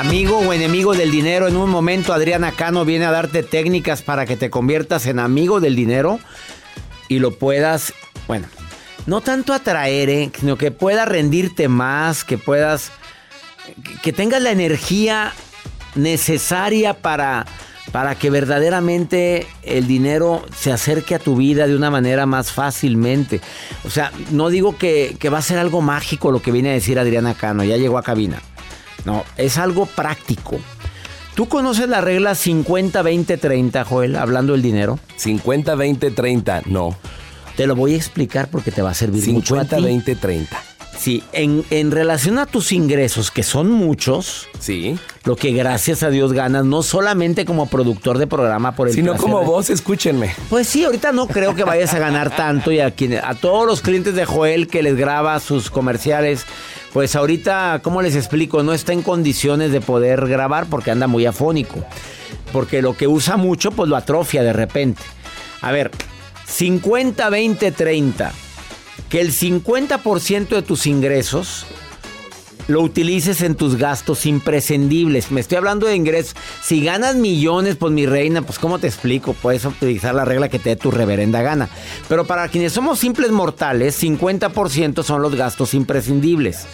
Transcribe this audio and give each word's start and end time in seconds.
Amigo 0.00 0.38
o 0.38 0.54
enemigo 0.54 0.94
del 0.94 1.10
dinero, 1.10 1.46
en 1.46 1.58
un 1.58 1.68
momento 1.68 2.14
Adriana 2.14 2.52
Cano 2.52 2.86
viene 2.86 3.04
a 3.04 3.10
darte 3.10 3.42
técnicas 3.42 4.00
para 4.00 4.24
que 4.24 4.34
te 4.34 4.48
conviertas 4.48 5.04
en 5.04 5.18
amigo 5.18 5.60
del 5.60 5.76
dinero 5.76 6.18
y 7.08 7.18
lo 7.18 7.32
puedas, 7.32 7.92
bueno, 8.26 8.46
no 9.04 9.20
tanto 9.20 9.52
atraer, 9.52 10.08
¿eh? 10.08 10.30
sino 10.40 10.56
que 10.56 10.70
puedas 10.70 11.06
rendirte 11.06 11.68
más, 11.68 12.24
que 12.24 12.38
puedas, 12.38 12.92
que 14.02 14.14
tengas 14.14 14.40
la 14.40 14.52
energía 14.52 15.34
necesaria 15.94 16.94
para, 16.94 17.44
para 17.92 18.14
que 18.14 18.30
verdaderamente 18.30 19.46
el 19.62 19.86
dinero 19.86 20.46
se 20.56 20.72
acerque 20.72 21.14
a 21.14 21.18
tu 21.18 21.36
vida 21.36 21.66
de 21.66 21.76
una 21.76 21.90
manera 21.90 22.24
más 22.24 22.52
fácilmente. 22.52 23.42
O 23.84 23.90
sea, 23.90 24.12
no 24.30 24.48
digo 24.48 24.78
que, 24.78 25.14
que 25.20 25.28
va 25.28 25.36
a 25.36 25.42
ser 25.42 25.58
algo 25.58 25.82
mágico 25.82 26.32
lo 26.32 26.40
que 26.40 26.52
viene 26.52 26.70
a 26.70 26.72
decir 26.72 26.98
Adriana 26.98 27.34
Cano, 27.34 27.64
ya 27.64 27.76
llegó 27.76 27.98
a 27.98 28.02
cabina. 28.02 28.40
No, 29.04 29.24
es 29.36 29.58
algo 29.58 29.86
práctico. 29.86 30.58
¿Tú 31.34 31.48
conoces 31.48 31.88
la 31.88 32.00
regla 32.00 32.32
50-20-30, 32.32 33.84
Joel, 33.84 34.16
hablando 34.16 34.52
del 34.52 34.62
dinero? 34.62 34.98
50-20-30, 35.18 36.66
no. 36.66 36.96
Te 37.56 37.66
lo 37.66 37.76
voy 37.76 37.94
a 37.94 37.96
explicar 37.96 38.48
porque 38.50 38.70
te 38.70 38.82
va 38.82 38.90
a 38.90 38.94
servir 38.94 39.22
50, 39.22 39.76
mucho. 39.76 39.88
50-20-30. 39.88 40.46
Sí, 41.00 41.22
en, 41.32 41.64
en, 41.70 41.92
relación 41.92 42.38
a 42.38 42.44
tus 42.44 42.72
ingresos, 42.72 43.30
que 43.30 43.42
son 43.42 43.70
muchos, 43.70 44.48
sí. 44.58 44.98
lo 45.24 45.34
que 45.34 45.52
gracias 45.52 46.02
a 46.02 46.10
Dios 46.10 46.34
ganas, 46.34 46.66
no 46.66 46.82
solamente 46.82 47.46
como 47.46 47.70
productor 47.70 48.18
de 48.18 48.26
programa 48.26 48.76
por 48.76 48.88
el 48.88 48.92
Sino 48.92 49.16
como 49.16 49.42
vos, 49.42 49.70
escúchenme. 49.70 50.34
Pues 50.50 50.68
sí, 50.68 50.84
ahorita 50.84 51.12
no 51.12 51.26
creo 51.26 51.54
que 51.54 51.64
vayas 51.64 51.94
a 51.94 51.98
ganar 51.98 52.36
tanto 52.36 52.70
y 52.70 52.80
a, 52.80 52.90
quien, 52.90 53.14
a 53.14 53.34
todos 53.34 53.66
los 53.66 53.80
clientes 53.80 54.14
de 54.14 54.26
Joel 54.26 54.68
que 54.68 54.82
les 54.82 54.94
graba 54.94 55.40
sus 55.40 55.70
comerciales, 55.70 56.44
pues 56.92 57.14
ahorita, 57.14 57.80
¿cómo 57.82 58.02
les 58.02 58.16
explico? 58.16 58.62
No 58.62 58.72
está 58.72 58.92
en 58.92 59.02
condiciones 59.02 59.70
de 59.70 59.80
poder 59.80 60.26
grabar 60.26 60.66
porque 60.66 60.90
anda 60.90 61.06
muy 61.06 61.26
afónico. 61.26 61.84
Porque 62.52 62.82
lo 62.82 62.96
que 62.96 63.06
usa 63.06 63.36
mucho, 63.36 63.70
pues 63.70 63.88
lo 63.88 63.96
atrofia 63.96 64.42
de 64.42 64.52
repente. 64.52 65.02
A 65.60 65.70
ver, 65.70 65.90
50, 66.46 67.30
20, 67.30 67.72
30. 67.72 68.32
Que 69.08 69.20
el 69.20 69.32
50% 69.32 70.48
de 70.48 70.62
tus 70.62 70.86
ingresos 70.86 71.66
lo 72.70 72.82
utilices 72.82 73.42
en 73.42 73.56
tus 73.56 73.76
gastos 73.76 74.26
imprescindibles. 74.26 75.30
Me 75.30 75.40
estoy 75.40 75.58
hablando 75.58 75.86
de 75.86 75.96
ingresos. 75.96 76.36
Si 76.62 76.82
ganas 76.84 77.16
millones, 77.16 77.76
pues 77.76 77.92
mi 77.92 78.06
reina, 78.06 78.42
pues 78.42 78.58
¿cómo 78.58 78.78
te 78.78 78.86
explico? 78.86 79.34
Puedes 79.34 79.64
utilizar 79.64 80.14
la 80.14 80.24
regla 80.24 80.48
que 80.48 80.58
te 80.58 80.70
dé 80.70 80.76
tu 80.76 80.90
reverenda 80.90 81.42
gana. 81.42 81.68
Pero 82.08 82.26
para 82.26 82.48
quienes 82.48 82.72
somos 82.72 82.98
simples 82.98 83.30
mortales, 83.32 84.00
50% 84.02 85.02
son 85.02 85.20
los 85.20 85.34
gastos 85.34 85.74
imprescindibles. 85.74 86.66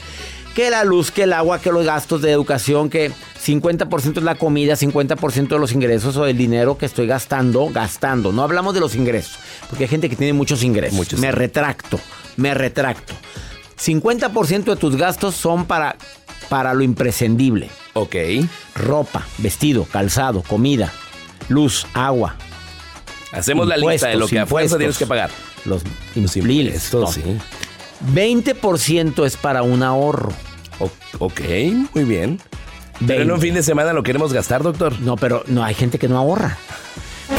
Que 0.54 0.70
la 0.70 0.84
luz, 0.84 1.10
que 1.10 1.24
el 1.24 1.32
agua, 1.32 1.60
que 1.60 1.70
los 1.70 1.84
gastos 1.84 2.22
de 2.22 2.30
educación, 2.30 2.88
que 2.88 3.10
50% 3.44 4.18
es 4.18 4.22
la 4.22 4.36
comida, 4.36 4.74
50% 4.74 5.48
de 5.48 5.58
los 5.58 5.72
ingresos 5.72 6.16
o 6.16 6.24
del 6.24 6.36
dinero 6.36 6.78
que 6.78 6.86
estoy 6.86 7.06
gastando, 7.06 7.68
gastando. 7.68 8.32
No 8.32 8.42
hablamos 8.42 8.72
de 8.72 8.80
los 8.80 8.94
ingresos, 8.94 9.38
porque 9.68 9.84
hay 9.84 9.88
gente 9.88 10.08
que 10.08 10.16
tiene 10.16 10.32
muchos 10.32 10.62
ingresos. 10.62 10.96
Muchos. 10.96 11.20
Me 11.20 11.30
retracto, 11.30 12.00
me 12.36 12.54
retracto. 12.54 13.12
50% 13.78 14.64
de 14.64 14.76
tus 14.76 14.96
gastos 14.96 15.34
son 15.34 15.66
para, 15.66 15.96
para 16.48 16.74
lo 16.74 16.82
imprescindible. 16.82 17.70
Ok. 17.94 18.16
Ropa, 18.74 19.26
vestido, 19.38 19.84
calzado, 19.84 20.42
comida, 20.42 20.92
luz, 21.48 21.86
agua. 21.94 22.36
Hacemos 23.32 23.66
la 23.66 23.76
lista 23.76 24.08
de 24.08 24.16
lo 24.16 24.28
que 24.28 24.38
a 24.38 24.46
fuerza 24.46 24.78
tienes 24.78 24.98
que 24.98 25.06
pagar. 25.06 25.30
Los 25.64 25.82
todo, 26.90 27.06
sí. 27.08 27.22
20% 28.14 29.26
es 29.26 29.36
para 29.36 29.62
un 29.62 29.82
ahorro. 29.82 30.32
O, 30.78 30.90
ok, 31.18 31.40
muy 31.94 32.04
bien. 32.04 32.40
Pero 33.06 33.22
en 33.22 33.30
un 33.30 33.40
fin 33.40 33.54
de 33.54 33.62
semana 33.62 33.92
lo 33.92 34.02
queremos 34.02 34.32
gastar, 34.32 34.62
doctor. 34.62 34.98
No, 35.00 35.16
pero 35.16 35.42
no 35.48 35.64
hay 35.64 35.74
gente 35.74 35.98
que 35.98 36.08
no 36.08 36.16
ahorra. 36.16 36.56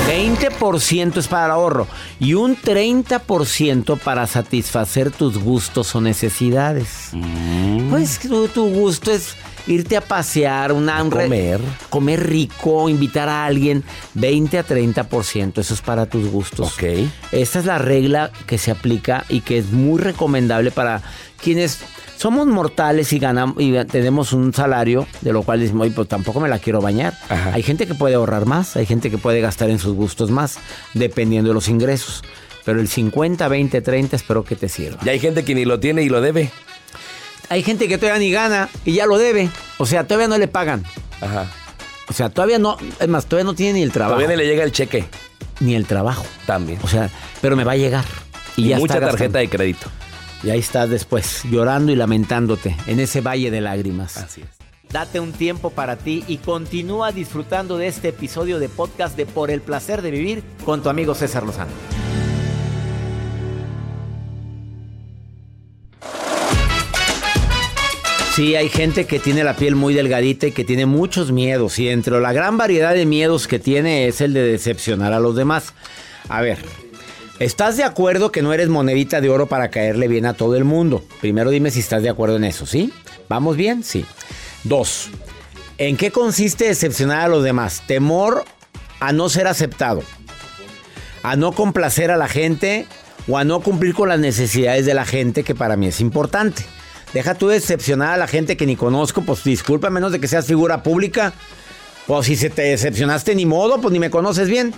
20% 0.07 1.17
es 1.17 1.27
para 1.27 1.45
el 1.45 1.51
ahorro 1.51 1.87
y 2.19 2.33
un 2.33 2.57
30% 2.57 3.99
para 3.99 4.27
satisfacer 4.27 5.11
tus 5.11 5.37
gustos 5.37 5.95
o 5.95 6.01
necesidades. 6.01 7.09
Mm. 7.13 7.89
Pues 7.89 8.19
tu, 8.19 8.47
tu, 8.47 8.69
gusto 8.69 9.11
es 9.11 9.35
irte 9.67 9.97
a 9.97 10.01
pasear, 10.01 10.71
una, 10.71 11.01
un 11.03 11.09
comer. 11.09 11.59
comer 11.89 12.27
rico, 12.27 12.89
invitar 12.89 13.29
a 13.29 13.45
alguien. 13.45 13.83
20 14.13 14.59
a 14.59 14.65
30%, 14.65 15.59
eso 15.59 15.73
es 15.73 15.81
para 15.81 16.05
tus 16.05 16.29
gustos. 16.29 16.73
Ok. 16.73 16.83
Esta 17.31 17.59
es 17.59 17.65
la 17.65 17.77
regla 17.77 18.31
que 18.45 18.57
se 18.57 18.71
aplica 18.71 19.25
y 19.29 19.41
que 19.41 19.57
es 19.57 19.71
muy 19.71 19.99
recomendable 19.99 20.71
para 20.71 21.01
quienes 21.41 21.79
somos 22.17 22.47
mortales 22.47 23.13
y 23.13 23.19
ganamos 23.19 23.55
y 23.59 23.73
tenemos 23.85 24.33
un 24.33 24.53
salario, 24.53 25.07
de 25.21 25.31
lo 25.31 25.43
cual 25.43 25.59
decimos, 25.59 25.87
pues 25.95 26.07
tampoco 26.07 26.39
me 26.39 26.49
la 26.49 26.59
quiero 26.59 26.81
bañar. 26.81 27.13
Ajá. 27.29 27.51
Hay 27.53 27.63
gente 27.63 27.87
que 27.87 27.93
puede 27.93 28.15
ahorrar 28.15 28.45
más, 28.45 28.75
hay 28.75 28.85
gente 28.85 29.11
que 29.11 29.17
puede 29.17 29.39
gastar 29.39 29.69
en 29.69 29.79
sus 29.79 29.93
gustos 29.93 30.31
más, 30.31 30.57
dependiendo 30.93 31.49
de 31.49 31.53
los 31.53 31.67
ingresos. 31.67 32.23
Pero 32.65 32.81
el 32.81 32.87
50, 32.87 33.47
20, 33.47 33.81
30 33.81 34.15
espero 34.15 34.43
que 34.43 34.55
te 34.55 34.67
sirva. 34.67 34.99
Y 35.05 35.09
hay 35.09 35.19
gente 35.19 35.45
que 35.45 35.55
ni 35.55 35.63
lo 35.63 35.79
tiene 35.79 36.03
y 36.03 36.09
lo 36.09 36.19
debe. 36.19 36.51
Hay 37.49 37.63
gente 37.63 37.87
que 37.87 37.97
todavía 37.97 38.19
ni 38.19 38.31
gana 38.31 38.67
y 38.83 38.93
ya 38.93 39.05
lo 39.05 39.17
debe. 39.17 39.49
O 39.77 39.85
sea, 39.85 40.05
todavía 40.05 40.27
no 40.27 40.37
le 40.37 40.49
pagan. 40.49 40.83
Ajá. 41.21 41.49
O 42.09 42.13
sea, 42.13 42.29
todavía 42.29 42.59
no, 42.59 42.77
es 42.99 43.07
más, 43.07 43.25
todavía 43.25 43.45
no 43.45 43.53
tiene 43.53 43.73
ni 43.73 43.83
el 43.83 43.91
trabajo. 43.91 44.15
Todavía 44.15 44.35
ni 44.35 44.43
le 44.43 44.49
llega 44.49 44.63
el 44.63 44.71
cheque. 44.71 45.05
Ni 45.59 45.75
el 45.75 45.85
trabajo. 45.85 46.25
También. 46.45 46.79
O 46.83 46.87
sea, 46.87 47.09
pero 47.41 47.55
me 47.55 47.63
va 47.63 47.73
a 47.73 47.77
llegar. 47.77 48.05
Y, 48.55 48.65
Y 48.65 48.67
ya 48.69 48.79
mucha 48.79 48.95
está 48.95 49.07
tarjeta 49.07 49.39
de 49.39 49.49
crédito. 49.49 49.87
Y 50.47 50.49
ahí 50.49 50.59
estás 50.59 50.89
después, 50.89 51.43
llorando 51.51 51.91
y 51.91 51.97
lamentándote 51.97 52.77
en 52.87 53.01
ese 53.01 53.19
valle 53.19 53.51
de 53.51 53.59
lágrimas. 53.59 54.15
Así 54.15 54.39
es. 54.39 54.47
Date 54.89 55.19
un 55.19 55.33
tiempo 55.33 55.71
para 55.71 55.97
ti 55.97 56.23
y 56.25 56.37
continúa 56.37 57.11
disfrutando 57.11 57.77
de 57.77 57.87
este 57.87 58.07
episodio 58.07 58.57
de 58.57 58.69
podcast 58.69 59.17
de 59.17 59.25
Por 59.25 59.51
el 59.51 59.59
placer 59.59 60.01
de 60.01 60.09
vivir 60.09 60.43
con 60.63 60.81
tu 60.81 60.87
amigo 60.87 61.15
César 61.15 61.43
Lozano. 61.43 61.71
Sí, 68.33 68.55
hay 68.55 68.69
gente 68.69 69.05
que 69.05 69.19
tiene 69.19 69.43
la 69.43 69.53
piel 69.53 69.75
muy 69.75 69.93
delgadita 69.93 70.47
y 70.47 70.53
que 70.53 70.63
tiene 70.63 70.85
muchos 70.85 71.33
miedos. 71.33 71.77
Y 71.77 71.89
entre 71.89 72.21
la 72.21 72.31
gran 72.31 72.57
variedad 72.57 72.93
de 72.93 73.05
miedos 73.05 73.49
que 73.49 73.59
tiene 73.59 74.07
es 74.07 74.21
el 74.21 74.33
de 74.33 74.43
decepcionar 74.43 75.11
a 75.11 75.19
los 75.19 75.35
demás. 75.35 75.73
A 76.29 76.39
ver, 76.39 76.59
¿estás 77.39 77.77
de 77.77 77.83
acuerdo 77.83 78.31
que 78.31 78.41
no 78.41 78.53
eres 78.53 78.69
monedita 78.69 79.21
de 79.21 79.29
oro 79.29 79.47
para 79.47 79.69
caerle 79.69 80.07
bien 80.07 80.25
a 80.25 80.33
todo 80.33 80.55
el 80.55 80.63
mundo? 80.63 81.03
Primero 81.21 81.49
dime 81.49 81.71
si 81.71 81.79
estás 81.79 82.03
de 82.03 82.09
acuerdo 82.09 82.37
en 82.37 82.43
eso, 82.43 82.65
¿sí? 82.65 82.91
¿Vamos 83.29 83.57
bien? 83.57 83.83
Sí. 83.83 84.05
Dos, 84.63 85.09
¿en 85.77 85.97
qué 85.97 86.11
consiste 86.11 86.65
decepcionar 86.65 87.21
a 87.21 87.27
los 87.27 87.43
demás? 87.43 87.83
Temor 87.87 88.45
a 88.99 89.11
no 89.13 89.29
ser 89.29 89.47
aceptado, 89.47 90.03
a 91.23 91.35
no 91.35 91.51
complacer 91.51 92.11
a 92.11 92.17
la 92.17 92.27
gente 92.27 92.87
o 93.27 93.37
a 93.37 93.43
no 93.43 93.59
cumplir 93.59 93.93
con 93.93 94.09
las 94.09 94.19
necesidades 94.19 94.85
de 94.85 94.93
la 94.93 95.05
gente, 95.05 95.43
que 95.43 95.55
para 95.55 95.77
mí 95.77 95.87
es 95.87 96.01
importante. 96.01 96.63
Deja 97.13 97.35
tú 97.35 97.47
decepcionar 97.47 98.13
a 98.13 98.17
la 98.17 98.27
gente 98.27 98.57
que 98.57 98.65
ni 98.65 98.75
conozco, 98.75 99.21
pues 99.21 99.43
disculpa, 99.43 99.89
menos 99.89 100.11
de 100.11 100.19
que 100.19 100.27
seas 100.27 100.45
figura 100.45 100.83
pública. 100.83 101.33
O 102.07 102.23
si 102.23 102.35
se 102.35 102.49
te 102.49 102.61
decepcionaste 102.63 103.35
ni 103.35 103.45
modo, 103.45 103.81
pues 103.81 103.91
ni 103.91 103.99
me 103.99 104.09
conoces 104.09 104.49
bien. 104.49 104.73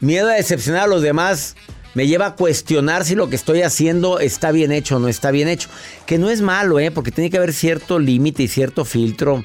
Miedo 0.00 0.28
a 0.28 0.34
decepcionar 0.34 0.84
a 0.84 0.86
los 0.86 1.02
demás 1.02 1.56
me 1.94 2.06
lleva 2.06 2.26
a 2.26 2.34
cuestionar 2.36 3.04
si 3.04 3.14
lo 3.14 3.28
que 3.28 3.36
estoy 3.36 3.62
haciendo 3.62 4.20
está 4.20 4.52
bien 4.52 4.72
hecho 4.72 4.96
o 4.96 4.98
no 4.98 5.08
está 5.08 5.30
bien 5.30 5.48
hecho. 5.48 5.68
Que 6.06 6.18
no 6.18 6.30
es 6.30 6.40
malo, 6.40 6.78
¿eh? 6.78 6.90
Porque 6.90 7.10
tiene 7.10 7.30
que 7.30 7.36
haber 7.36 7.52
cierto 7.52 7.98
límite 7.98 8.44
y 8.44 8.48
cierto 8.48 8.84
filtro. 8.84 9.44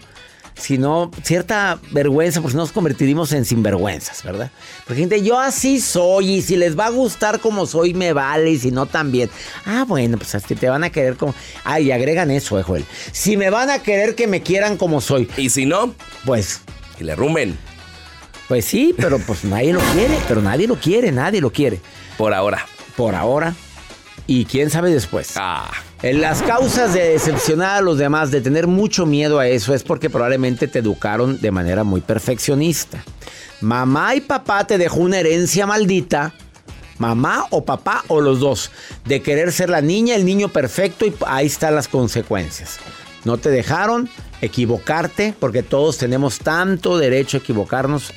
Sino 0.57 1.11
cierta 1.21 1.79
vergüenza, 1.91 2.39
porque 2.39 2.53
si 2.53 2.57
nos 2.57 2.71
convertiríamos 2.71 3.33
en 3.33 3.43
sinvergüenzas, 3.43 4.23
¿verdad? 4.23 4.51
Porque 4.87 5.01
gente, 5.01 5.21
yo 5.21 5.37
así 5.37 5.81
soy 5.81 6.35
y 6.35 6.41
si 6.41 6.55
les 6.55 6.79
va 6.79 6.85
a 6.85 6.91
gustar 6.91 7.41
como 7.41 7.65
soy, 7.65 7.93
me 7.93 8.13
vale 8.13 8.51
y 8.51 8.57
si 8.57 8.71
no, 8.71 8.85
también. 8.85 9.29
Ah, 9.65 9.83
bueno, 9.85 10.17
pues 10.17 10.41
que 10.45 10.55
te 10.55 10.69
van 10.69 10.85
a 10.85 10.91
querer 10.91 11.17
como. 11.17 11.35
Ay, 11.65 11.91
agregan 11.91 12.31
eso, 12.31 12.57
eh, 12.57 12.63
Joel. 12.63 12.85
Si 13.11 13.35
me 13.35 13.49
van 13.49 13.69
a 13.69 13.79
querer 13.79 14.15
que 14.15 14.27
me 14.27 14.43
quieran 14.43 14.77
como 14.77 15.01
soy. 15.01 15.29
Y 15.35 15.49
si 15.49 15.65
no, 15.65 15.93
pues. 16.23 16.61
Que 16.97 17.03
le 17.03 17.17
rumben. 17.17 17.57
Pues 18.47 18.65
sí, 18.65 18.94
pero 18.95 19.18
pues 19.19 19.44
nadie 19.44 19.74
lo 19.74 19.80
quiere, 19.94 20.18
pero 20.27 20.42
nadie 20.42 20.68
lo 20.68 20.75
quiere, 20.75 21.12
nadie 21.12 21.42
lo 21.42 21.51
quiere. 21.51 21.80
Por 22.18 22.33
ahora. 22.33 22.65
Por 22.95 23.15
ahora. 23.15 23.56
Y 24.27 24.45
quién 24.45 24.69
sabe 24.69 24.92
después. 24.92 25.33
Ah. 25.36 25.71
En 26.01 26.21
las 26.21 26.42
causas 26.44 26.94
de 26.94 27.09
decepcionar 27.09 27.77
a 27.77 27.81
los 27.81 27.97
demás, 27.97 28.30
de 28.30 28.42
tener 28.42 28.68
mucho 28.68 29.06
miedo 29.06 29.39
a 29.39 29.47
eso, 29.47 29.74
es 29.74 29.83
porque 29.83 30.09
probablemente 30.09 30.68
te 30.68 30.80
educaron 30.80 31.39
de 31.42 31.51
manera 31.51 31.83
muy 31.83 32.01
perfeccionista. 32.01 33.03
Mamá 33.62 34.15
y 34.15 34.21
papá 34.21 34.68
te 34.68 34.77
dejó 34.77 35.00
una 35.00 35.19
herencia 35.19 35.65
maldita. 35.65 36.33
Mamá 37.00 37.45
o 37.50 37.65
papá 37.65 38.03
o 38.07 38.21
los 38.21 38.39
dos. 38.39 38.71
De 39.06 39.21
querer 39.21 39.51
ser 39.51 39.69
la 39.69 39.81
niña, 39.81 40.15
el 40.15 40.25
niño 40.25 40.50
perfecto 40.50 41.06
y 41.06 41.13
ahí 41.25 41.48
están 41.48 41.74
las 41.74 41.88
consecuencias. 41.88 42.77
No 43.24 43.38
te 43.38 43.50
dejaron 43.50 44.09
equivocarte 44.41 45.33
porque 45.39 45.63
todos 45.63 45.98
tenemos 45.98 46.39
tanto 46.39 46.98
derecho 46.98 47.38
a 47.38 47.39
equivocarnos 47.39 48.13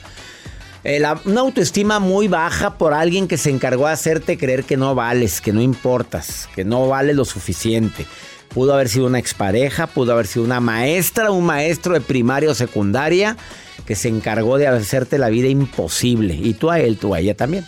eh, 0.85 1.03
una 1.25 1.41
autoestima 1.41 1.99
muy 1.99 2.29
baja 2.29 2.79
por 2.79 2.95
alguien 2.95 3.29
que 3.29 3.37
se 3.37 3.51
encargó 3.51 3.87
de 3.87 3.93
hacerte 3.93 4.39
creer 4.39 4.65
que 4.65 4.77
no 4.77 4.95
vales, 4.95 5.41
que 5.41 5.53
no 5.53 5.61
importas, 5.61 6.49
que 6.55 6.65
no 6.65 6.89
vale 6.89 7.15
lo 7.15 7.25
suficiente. 7.25 8.07
Pudo 8.49 8.75
haber 8.75 8.89
sido 8.89 9.07
una 9.07 9.19
expareja, 9.19 9.87
pudo 9.87 10.13
haber 10.13 10.27
sido 10.27 10.45
una 10.45 10.61
maestra, 10.61 11.31
un 11.31 11.45
maestro 11.45 11.95
de 11.95 12.01
primaria 12.01 12.51
o 12.51 12.55
secundaria 12.55 13.37
que 13.85 13.95
se 13.95 14.09
encargó 14.09 14.59
de 14.59 14.67
hacerte 14.67 15.19
la 15.19 15.29
vida 15.29 15.49
imposible. 15.49 16.35
Y 16.35 16.55
tú 16.55 16.71
a 16.71 16.81
él, 16.81 16.99
tú 16.99 17.15
a 17.15 17.21
ella 17.21 17.35
también. 17.35 17.65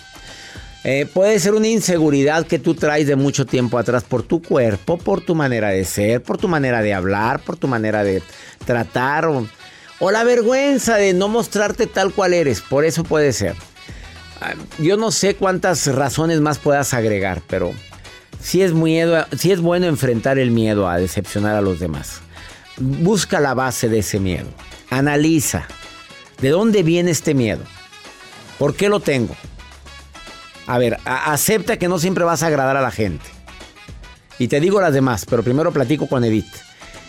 Eh, 0.83 1.07
puede 1.13 1.39
ser 1.39 1.55
una 1.55 1.69
inseguridad 1.69 2.47
que 2.47 2.59
tú 2.59 2.75
traes 2.75 3.07
de 3.07 3.17
mucho 3.17 3.45
tiempo 3.45 3.77
atrás 3.77 4.03
por 4.03 4.23
tu 4.23 4.41
cuerpo, 4.41 4.97
por 4.97 5.21
tu 5.21 5.35
manera 5.35 5.69
de 5.69 5.85
ser, 5.85 6.23
por 6.23 6.39
tu 6.39 6.49
manera 6.49 6.81
de 6.81 6.95
hablar, 6.95 7.41
por 7.41 7.57
tu 7.57 7.69
manera 7.69 8.03
de 8.03 8.23
tratar. 8.65 9.27
O, 9.27 9.47
o 10.01 10.11
la 10.11 10.25
vergüenza 10.25 10.97
de 10.97 11.13
no 11.13 11.29
mostrarte 11.29 11.87
tal 11.87 12.13
cual 12.13 12.35
eres. 12.35 12.61
Por 12.61 12.85
eso 12.85 13.05
puede 13.05 13.33
ser. 13.33 13.55
Ah, 14.41 14.55
yo 14.79 14.97
no 14.97 15.13
sé 15.13 15.37
cuántas 15.37 15.87
razones 15.87 16.41
más 16.41 16.59
puedas 16.59 16.95
agregar, 16.95 17.43
pero 17.47 17.73
sí 18.41 18.63
es, 18.63 18.73
miedo, 18.73 19.25
sí 19.39 19.53
es 19.53 19.61
bueno 19.61 19.87
enfrentar 19.87 20.39
el 20.39 20.51
miedo 20.51 20.89
a 20.89 20.97
decepcionar 20.97 21.55
a 21.55 21.61
los 21.61 21.79
demás. 21.79 22.21
Busca 22.79 23.39
la 23.39 23.55
base 23.55 23.89
de 23.89 23.99
ese 23.99 24.19
miedo. 24.19 24.49
Analiza. 24.89 25.69
¿De 26.41 26.49
dónde 26.49 26.83
viene 26.83 27.11
este 27.11 27.35
miedo? 27.35 27.63
¿Por 28.59 28.75
qué 28.75 28.89
lo 28.89 29.01
tengo? 29.01 29.37
A 30.67 30.79
ver, 30.79 30.99
acepta 31.05 31.79
que 31.79 31.89
no 31.89 31.99
siempre 31.99 32.25
vas 32.25 32.43
a 32.43 32.47
agradar 32.47 32.79
a 32.79 32.83
la 32.83 32.91
gente. 32.91 33.27
Y 34.39 34.49
te 34.49 34.61
digo 34.61 34.81
las 34.81 34.95
demás, 34.95 35.27
pero 35.29 35.43
primero 35.43 35.71
platico 35.71 36.07
con 36.07 36.25
Edith. 36.25 36.47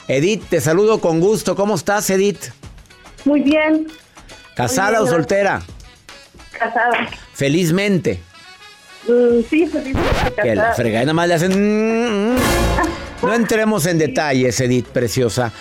Edith, 0.10 0.44
te 0.50 0.60
saludo 0.60 1.00
con 1.00 1.22
gusto. 1.22 1.56
¿Cómo 1.56 1.76
estás, 1.76 2.10
Edith? 2.10 2.52
Muy 3.26 3.42
bien. 3.42 3.88
¿Casada 4.56 5.02
o 5.02 5.08
soltera? 5.08 5.62
Casada. 6.58 7.10
Felizmente. 7.34 8.20
Mm, 9.08 9.42
sí, 9.50 9.68
felizmente. 9.68 10.42
Que 10.42 10.56
la 10.56 10.74
fregada 10.74 11.06
nada 11.06 11.14
más 11.14 11.28
le 11.28 11.34
hacen. 11.34 11.52
Mm, 11.52 12.34
mm. 12.34 12.38
No 13.24 13.34
entremos 13.36 13.86
en 13.86 14.00
detalles, 14.00 14.60
Edith, 14.62 14.88
preciosa. 14.88 15.52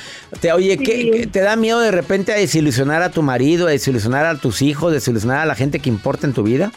Te, 0.41 0.51
oye, 0.53 0.79
¿qué, 0.79 1.29
¿te 1.31 1.41
da 1.41 1.57
miedo 1.57 1.81
de 1.81 1.91
repente 1.91 2.33
a 2.33 2.37
desilusionar 2.37 3.03
a 3.03 3.11
tu 3.11 3.23
marido, 3.23 3.67
a 3.67 3.71
desilusionar 3.71 4.25
a 4.25 4.37
tus 4.37 4.63
hijos, 4.63 4.93
desilusionar 4.93 5.41
a 5.41 5.45
la 5.45 5.55
gente 5.55 5.79
que 5.79 5.91
importa 5.91 6.27
en 6.27 6.33
tu 6.33 6.43
vida? 6.43 6.73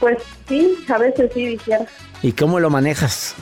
Pues 0.00 0.18
sí, 0.48 0.84
a 0.88 0.98
veces 0.98 1.30
sí, 1.34 1.46
dijera. 1.46 1.86
¿Y 2.22 2.32
cómo 2.32 2.60
lo 2.60 2.70
manejas? 2.70 3.34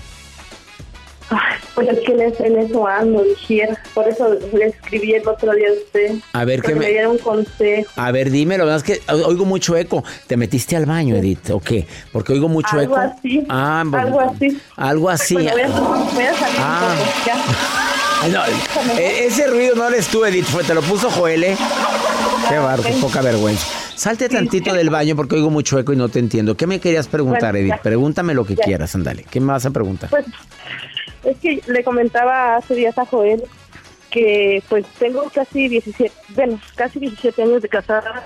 Pues 1.75 1.88
es 1.88 2.00
que 2.00 2.12
en 2.12 2.59
eso 2.59 2.87
ando, 2.87 3.23
dijera. 3.23 3.81
Por 3.94 4.09
eso 4.09 4.37
le 4.53 4.67
escribí 4.67 5.15
el 5.15 5.27
otro 5.27 5.53
día 5.53 5.69
a 5.69 5.73
usted. 5.73 6.17
A 6.32 6.44
ver, 6.44 6.62
que 6.62 6.75
me... 6.75 6.88
diera 6.88 7.09
un 7.09 7.19
consejo. 7.19 7.91
A 7.97 8.11
ver, 8.11 8.31
dímelo. 8.31 8.75
Es 8.75 8.82
que 8.82 9.00
oigo 9.09 9.44
mucho 9.44 9.77
eco. 9.77 10.05
¿Te 10.27 10.37
metiste 10.37 10.77
al 10.77 10.87
baño, 10.87 11.17
Edith? 11.17 11.50
¿O 11.50 11.61
qué? 11.61 11.87
Porque 12.12 12.32
oigo 12.32 12.49
mucho 12.49 12.79
algo 12.79 12.97
eco. 12.97 13.15
Así, 13.19 13.47
ah, 13.49 13.81
algo 13.81 14.21
así. 14.21 14.61
Algo 14.77 15.09
así. 15.09 15.35
voy, 15.35 15.47
a, 15.47 16.35
salir 16.35 16.56
ah. 16.59 16.97
No, 18.31 18.43
e, 18.99 19.26
ese 19.26 19.47
ruido 19.47 19.75
no 19.76 19.88
eres 19.88 20.09
tú, 20.09 20.25
Edith. 20.25 20.47
Te 20.67 20.75
lo 20.75 20.83
puso 20.83 21.11
Joel, 21.11 21.44
¿eh? 21.44 21.56
Qué 22.49 22.59
barro, 22.59 22.83
poca 23.00 23.23
vergüenza. 23.23 23.67
Salte 23.94 24.29
tantito 24.29 24.73
del 24.73 24.91
baño 24.91 25.15
porque 25.15 25.37
oigo 25.37 25.50
mucho 25.50 25.79
eco 25.79 25.93
y 25.93 25.97
no 25.97 26.09
te 26.09 26.19
entiendo. 26.19 26.56
¿Qué 26.56 26.67
me 26.67 26.81
querías 26.81 27.06
preguntar, 27.06 27.56
Edith? 27.56 27.76
Pregúntame 27.83 28.35
lo 28.35 28.44
que 28.44 28.56
quieras, 28.56 28.94
ándale. 28.94 29.25
¿Qué 29.31 29.41
me 29.41 29.49
vas 29.49 29.67
a 29.67 29.71
preguntar? 29.71 30.11
Pues 30.11 30.25
es 31.25 31.37
que 31.39 31.63
le 31.67 31.85
comentaba 31.85 32.57
hace 32.57 32.75
días 32.75 32.97
a 32.99 33.07
Joel 33.07 33.43
que 34.11 34.63
pues 34.69 34.85
tengo 34.99 35.31
casi 35.33 35.69
17, 35.69 36.13
bueno, 36.31 36.61
casi 36.75 36.99
17 36.99 37.43
años 37.43 37.63
de 37.63 37.69
casada 37.69 38.25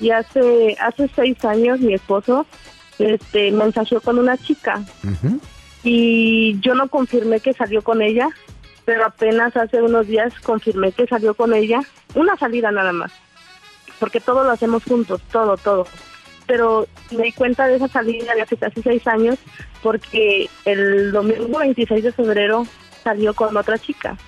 y 0.00 0.10
hace 0.10 0.76
hace 0.80 1.08
seis 1.14 1.44
años 1.44 1.80
mi 1.80 1.94
esposo 1.94 2.46
este 2.98 3.52
mensajeó 3.52 4.00
con 4.00 4.18
una 4.18 4.36
chica. 4.36 4.82
Y 5.84 6.58
yo 6.60 6.74
no 6.74 6.88
confirmé 6.88 7.40
que 7.40 7.52
salió 7.52 7.82
con 7.82 8.02
ella, 8.02 8.28
pero 8.84 9.04
apenas 9.04 9.56
hace 9.56 9.82
unos 9.82 10.06
días 10.06 10.32
confirmé 10.40 10.92
que 10.92 11.06
salió 11.06 11.34
con 11.34 11.52
ella, 11.52 11.80
una 12.14 12.36
salida 12.36 12.70
nada 12.70 12.92
más, 12.92 13.12
porque 13.98 14.20
todo 14.20 14.44
lo 14.44 14.50
hacemos 14.50 14.84
juntos, 14.84 15.20
todo, 15.32 15.56
todo 15.56 15.86
pero 16.52 16.86
me 17.12 17.24
di 17.24 17.32
cuenta 17.32 17.66
de 17.66 17.76
esa 17.76 17.88
salida 17.88 18.34
de 18.34 18.42
hace 18.42 18.58
casi 18.58 18.82
seis 18.82 19.06
años 19.06 19.38
porque 19.82 20.50
el 20.66 21.10
domingo 21.10 21.60
26 21.60 22.04
de 22.04 22.12
febrero 22.12 22.66
salió 23.02 23.32
con 23.32 23.56
otra 23.56 23.78
chica. 23.78 24.18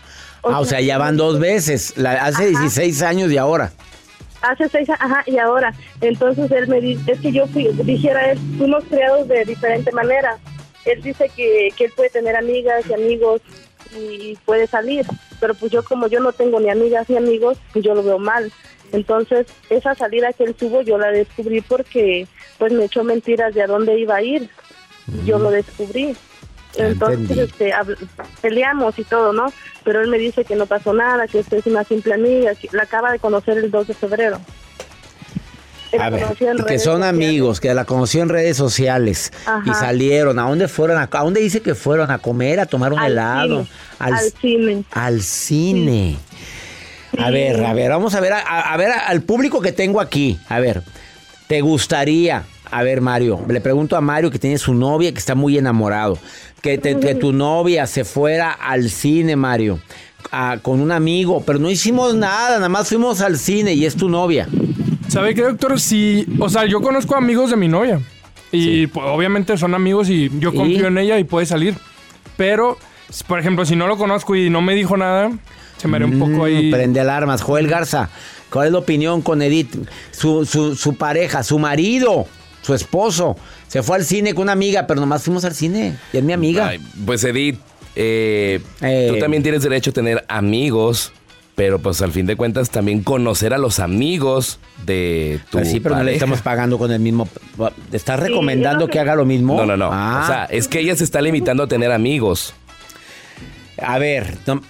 ah, 0.43 0.59
o 0.59 0.65
sea, 0.65 0.81
ya 0.81 0.97
van 0.97 1.19
dos 1.19 1.39
veces, 1.39 1.93
hace 1.99 2.47
16 2.47 3.03
años 3.03 3.31
y 3.31 3.37
ahora. 3.37 3.75
Hace 4.41 4.71
seis, 4.71 4.89
ajá, 4.89 5.23
y 5.27 5.37
ahora. 5.37 5.75
Entonces 6.01 6.51
él 6.51 6.67
me 6.67 6.81
dice, 6.81 7.13
es 7.13 7.21
que 7.21 7.31
yo 7.31 7.47
fui, 7.49 7.69
dijera 7.85 8.31
él, 8.31 8.39
fuimos 8.57 8.83
creados 8.85 9.29
de 9.29 9.45
diferente 9.45 9.93
manera. 9.93 10.39
Él 10.87 11.03
dice 11.03 11.31
que, 11.37 11.75
que 11.77 11.85
él 11.85 11.93
puede 11.95 12.09
tener 12.09 12.37
amigas 12.37 12.87
y 12.89 12.95
amigos 12.95 13.43
y 13.95 14.35
puede 14.47 14.67
salir, 14.67 15.05
pero 15.41 15.55
pues 15.55 15.71
yo 15.71 15.85
como 15.85 16.07
yo 16.07 16.21
no 16.21 16.33
tengo 16.33 16.59
ni 16.59 16.71
amigas 16.71 17.11
ni 17.11 17.19
amigos, 17.19 17.59
pues 17.75 17.85
yo 17.85 17.95
lo 17.95 18.03
veo 18.03 18.19
mal. 18.19 18.51
Entonces, 18.93 19.47
esa 19.71 19.95
salida 19.95 20.33
que 20.33 20.45
él 20.45 20.55
tuvo 20.55 20.83
yo 20.83 20.99
la 20.99 21.11
descubrí 21.11 21.61
porque 21.61 22.27
pues 22.59 22.73
me 22.73 22.85
echó 22.85 23.05
mentiras 23.05 23.55
de 23.55 23.63
a 23.63 23.67
dónde 23.67 23.99
iba 23.99 24.17
a 24.17 24.23
ir. 24.23 24.49
Yo 25.25 25.39
lo 25.39 25.51
descubrí. 25.51 26.17
Entonces, 26.77 27.39
este, 27.39 27.73
peleamos 28.41 28.99
y 28.99 29.05
todo, 29.05 29.33
¿no? 29.33 29.53
Pero 29.85 30.01
él 30.01 30.09
me 30.09 30.19
dice 30.19 30.45
que 30.45 30.57
no 30.57 30.67
pasó 30.67 30.93
nada, 30.93 31.27
que 31.29 31.39
usted 31.39 31.59
es 31.59 31.67
una 31.67 31.85
simple 31.85 32.15
amiga, 32.15 32.55
que 32.55 32.69
la 32.73 32.85
acaba 32.85 33.13
de 33.13 33.19
conocer 33.19 33.59
el 33.59 33.71
2 33.71 33.89
de 33.89 33.95
febrero. 33.95 34.41
A 35.99 36.11
ver, 36.11 36.25
que 36.67 36.79
son 36.79 37.05
amigos, 37.05 37.61
que 37.61 37.73
la 37.73 37.85
conoció 37.85 38.23
en 38.23 38.29
redes 38.29 38.57
sociales 38.57 39.33
y 39.65 39.71
salieron. 39.75 40.39
¿A 40.39 40.49
dónde 40.49 40.67
fueron? 40.67 40.99
¿A, 40.99 41.07
dónde 41.07 41.41
dice 41.41 41.61
que 41.61 41.75
fueron? 41.75 42.11
¿A 42.11 42.19
comer? 42.19 42.59
¿A 42.59 42.67
tomar 42.67 42.93
un 42.93 43.01
helado? 43.01 43.67
Al, 43.99 44.19
cine. 44.41 44.85
Al 44.91 45.23
cine. 45.23 46.17
A 47.19 47.31
ver, 47.31 47.65
a 47.65 47.73
ver, 47.73 47.91
vamos 47.91 48.15
a 48.15 48.21
ver, 48.21 48.33
a, 48.33 48.77
ver 48.77 48.91
al 48.91 49.23
público 49.23 49.61
que 49.61 49.73
tengo 49.73 50.01
aquí. 50.01 50.39
A 50.49 50.61
ver, 50.61 50.83
¿te 51.47 51.61
gustaría, 51.61 52.45
a 52.71 52.83
ver, 52.83 53.01
Mario, 53.01 53.41
le 53.49 53.61
pregunto 53.61 53.97
a 53.97 54.01
Mario 54.01 54.31
que 54.31 54.39
tiene 54.39 54.59
su 54.59 54.75
novia 54.75 55.13
que 55.13 55.19
está 55.19 55.35
muy 55.35 55.57
enamorado, 55.59 56.19
que, 56.61 56.79
tu 57.21 57.33
novia 57.33 57.87
se 57.87 58.05
fuera 58.05 58.51
al 58.51 58.91
cine, 58.91 59.37
Mario, 59.37 59.81
con 60.63 60.81
un 60.81 60.93
amigo, 60.93 61.43
pero 61.47 61.59
no 61.59 61.71
hicimos 61.71 62.15
nada, 62.15 62.57
nada 62.57 62.69
más 62.69 62.89
fuimos 62.89 63.21
al 63.21 63.39
cine 63.39 63.75
y 63.75 63.85
es 63.85 63.97
tu 63.97 64.09
novia. 64.09 64.49
¿Sabe 65.09 65.35
qué, 65.35 65.43
doctor? 65.43 65.79
Si, 65.79 66.27
o 66.41 66.49
sea, 66.49 66.67
yo 66.67 66.81
conozco 66.81 67.15
amigos 67.15 67.51
de 67.51 67.57
mi 67.57 67.69
novia 67.69 68.01
y 68.51 68.87
pues, 68.87 69.07
obviamente 69.07 69.57
son 69.57 69.75
amigos 69.75 70.09
y 70.09 70.31
yo 70.41 70.53
confío 70.55 70.89
en 70.89 70.99
ella 70.99 71.19
y 71.19 71.25
puede 71.25 71.47
salir, 71.47 71.75
pero, 72.37 72.79
por 73.27 73.39
ejemplo, 73.39 73.65
si 73.65 73.77
no 73.77 73.87
lo 73.87 73.97
conozco 73.97 74.35
y 74.35 74.51
no 74.51 74.61
me 74.63 74.75
dijo 74.75 74.97
nada 74.97 75.31
se 75.77 75.89
me 75.89 76.05
un 76.05 76.19
poco 76.19 76.45
ahí. 76.45 76.69
Mm, 76.69 76.71
prende 76.71 77.01
alarmas. 77.01 77.43
Joel 77.43 77.69
Garza, 77.69 78.11
¿cuál 78.51 78.67
es 78.67 78.73
la 78.73 78.79
opinión 78.79 79.23
con 79.23 79.43
Edith? 79.43 79.77
Su, 80.11 80.45
su, 80.45 80.95
pareja, 80.97 81.43
su 81.43 81.59
marido, 81.59 82.27
su 82.63 82.75
esposo, 82.75 83.37
se 83.69 83.83
fue 83.83 83.97
al 83.97 84.05
cine 84.05 84.35
con 84.35 84.45
una 84.45 84.53
amiga, 84.53 84.87
pero 84.87 85.01
nomás 85.01 85.23
fuimos 85.23 85.45
al 85.45 85.55
cine. 85.55 85.97
Y 86.13 86.19
es 86.19 86.25
mi 86.25 86.33
amiga. 86.33 86.73
pues 87.05 87.25
Edith, 87.25 87.59
eh, 87.97 88.61
tú 88.79 88.87
eh. 88.87 89.19
también 89.21 89.43
tienes 89.43 89.63
derecho 89.63 89.91
a 89.91 89.93
tener 89.93 90.25
amigos 90.29 91.13
pero 91.55 91.79
pues 91.79 92.03
al 92.03 92.11
fin 92.11 92.27
de 92.27 92.37
cuentas 92.37 92.71
también 92.71 93.03
conocer 93.03 93.55
a 93.55 93.59
los 93.59 93.79
amigos 93.79 94.59
de 94.85 95.41
tu 95.51 95.59
Pues 95.59 95.71
sí, 95.71 95.81
pero 95.81 95.97
no 95.97 96.03
le 96.03 96.15
estamos 96.15 96.41
pagando 96.41 96.79
con 96.79 96.91
el 96.91 96.99
mismo. 97.01 97.29
¿Te 97.91 97.97
estás 97.97 98.19
recomendando 98.19 98.89
que 98.89 98.99
haga 98.99 99.15
lo 99.15 99.25
mismo? 99.25 99.57
No, 99.57 99.67
no, 99.67 99.77
no. 99.77 99.91
Ah, 99.93 100.23
O 100.23 100.27
sea, 100.27 100.45
es 100.47 100.67
que 100.67 100.81
ella 100.81 100.97
se 100.97 101.05
está 101.05 101.21
limitando 101.21 101.63
a 101.63 101.69
tener 101.69 101.93
amigos. 101.93 102.55
a 103.81 103.99
ver. 103.99 104.39
no, 104.47 104.63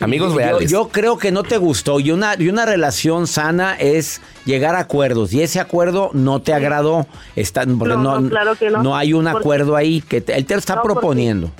Amigos 0.00 0.34
reales. 0.34 0.70
Yo, 0.70 0.88
creo 0.88 1.16
que 1.18 1.32
no 1.32 1.42
te 1.42 1.56
gustó. 1.56 1.98
Y 2.00 2.10
una, 2.10 2.34
y 2.38 2.48
una 2.48 2.66
relación 2.66 3.26
sana 3.26 3.74
es 3.78 4.20
llegar 4.44 4.74
a 4.74 4.80
acuerdos. 4.80 5.32
Y 5.32 5.42
ese 5.42 5.60
acuerdo 5.60 6.10
no 6.12 6.42
te 6.42 6.52
agradó. 6.52 7.06
Está, 7.36 7.64
porque 7.66 7.94
No, 7.94 8.20
no, 8.20 8.28
claro 8.28 8.54
que 8.54 8.70
no. 8.70 8.96
hay 8.96 9.12
un 9.14 9.28
acuerdo 9.28 9.74
ahí 9.76 10.02
que 10.02 10.20
te- 10.20 10.36
él 10.36 10.44
te 10.44 10.54
lo 10.54 10.58
está 10.60 10.74
No, 10.76 10.82
proponiendo. 10.82 11.50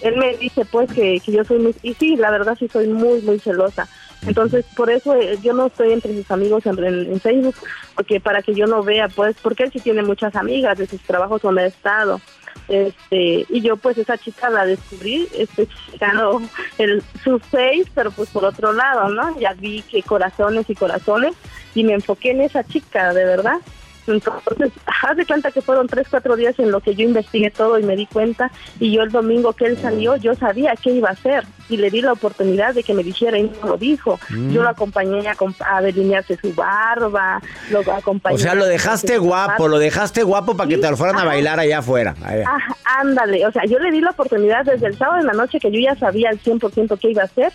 él 0.00 0.16
me 0.16 0.36
dice 0.36 0.64
pues 0.70 0.90
que, 0.92 1.20
que 1.24 1.32
yo 1.32 1.42
soy 1.44 1.58
muy 1.58 1.74
y 1.82 1.94
sí 1.94 2.16
la 2.16 2.30
verdad 2.30 2.54
sí 2.58 2.68
soy 2.70 2.86
muy 2.86 3.22
muy 3.22 3.38
celosa 3.40 3.88
entonces 4.26 4.64
por 4.76 4.90
eso 4.90 5.14
eh, 5.14 5.38
yo 5.42 5.52
no 5.54 5.66
estoy 5.66 5.92
entre 5.92 6.14
sus 6.14 6.30
amigos 6.30 6.66
en, 6.66 6.82
en- 6.84 7.12
en 7.12 7.20
Facebook 7.20 7.54
porque 7.94 8.20
para 8.20 8.42
que 8.42 8.54
yo 8.54 8.66
no 8.66 8.82
vea 8.82 9.08
pues 9.08 9.36
porque 9.42 9.64
él 9.64 9.70
sí 9.72 9.80
tiene 9.80 10.02
muchas 10.02 10.34
amigas 10.36 10.76
de 10.78 10.86
sus 10.86 11.00
trabajos 11.02 11.40
donde 11.42 11.62
ha 11.62 11.66
estado. 11.66 12.20
Este 12.68 13.46
y 13.48 13.60
yo 13.60 13.76
pues 13.76 13.96
esa 13.96 14.18
chica 14.18 14.50
la 14.50 14.66
descubrí 14.66 15.28
este 15.38 15.68
checando 15.92 16.42
el 16.78 17.00
su 17.22 17.38
face 17.38 17.84
pero 17.94 18.10
pues 18.10 18.28
por 18.30 18.44
otro 18.44 18.72
lado 18.72 19.08
no 19.08 19.38
ya 19.38 19.52
vi 19.52 19.82
que 19.82 20.02
corazones 20.02 20.68
y 20.68 20.74
corazones 20.74 21.34
y 21.76 21.84
me 21.84 21.92
enfoqué 21.92 22.32
en 22.32 22.40
esa 22.40 22.64
chica 22.64 23.14
de 23.14 23.24
verdad 23.24 23.58
entonces, 24.06 24.72
haz 25.02 25.16
de 25.16 25.26
cuenta 25.26 25.50
que 25.50 25.60
fueron 25.60 25.88
tres, 25.88 26.06
cuatro 26.08 26.36
días 26.36 26.58
en 26.58 26.70
lo 26.70 26.80
que 26.80 26.94
yo 26.94 27.04
investigué 27.04 27.50
todo 27.50 27.78
y 27.78 27.82
me 27.82 27.96
di 27.96 28.06
cuenta. 28.06 28.50
Y 28.78 28.92
yo 28.92 29.02
el 29.02 29.10
domingo 29.10 29.52
que 29.52 29.66
él 29.66 29.78
salió, 29.78 30.16
yo 30.16 30.34
sabía 30.34 30.74
qué 30.80 30.90
iba 30.90 31.08
a 31.08 31.12
hacer. 31.12 31.44
Y 31.68 31.78
le 31.78 31.90
di 31.90 32.00
la 32.00 32.12
oportunidad 32.12 32.74
de 32.74 32.84
que 32.84 32.94
me 32.94 33.02
dijera 33.02 33.38
y 33.38 33.50
no 33.60 33.66
lo 33.66 33.76
dijo. 33.76 34.20
Mm. 34.30 34.50
Yo 34.52 34.62
lo 34.62 34.68
acompañé 34.68 35.26
a, 35.28 35.36
a 35.68 35.82
delinearse 35.82 36.36
su 36.36 36.54
barba, 36.54 37.42
lo 37.70 37.80
acompañé. 37.92 38.36
O 38.36 38.38
sea, 38.38 38.54
lo 38.54 38.66
dejaste 38.66 39.18
guapo, 39.18 39.66
lo 39.66 39.78
dejaste 39.78 40.22
guapo 40.22 40.56
para 40.56 40.68
que 40.68 40.76
Sí, 40.76 40.82
te 40.82 40.90
lo 40.90 40.96
fueran 40.96 41.18
a 41.18 41.24
bailar 41.24 41.58
allá 41.58 41.78
afuera. 41.78 42.14
Ajá, 42.22 42.76
ándale, 43.00 43.46
o 43.46 43.52
sea, 43.52 43.64
yo 43.64 43.78
le 43.78 43.90
di 43.90 44.00
la 44.00 44.10
oportunidad 44.10 44.64
desde 44.64 44.86
el 44.86 44.96
sábado 44.96 45.20
en 45.20 45.26
la 45.26 45.32
noche 45.32 45.58
que 45.58 45.70
yo 45.70 45.80
ya 45.80 45.96
sabía 45.96 46.28
al 46.30 46.38
100% 46.38 46.98
qué 46.98 47.10
iba 47.10 47.22
a 47.22 47.26
hacer. 47.26 47.52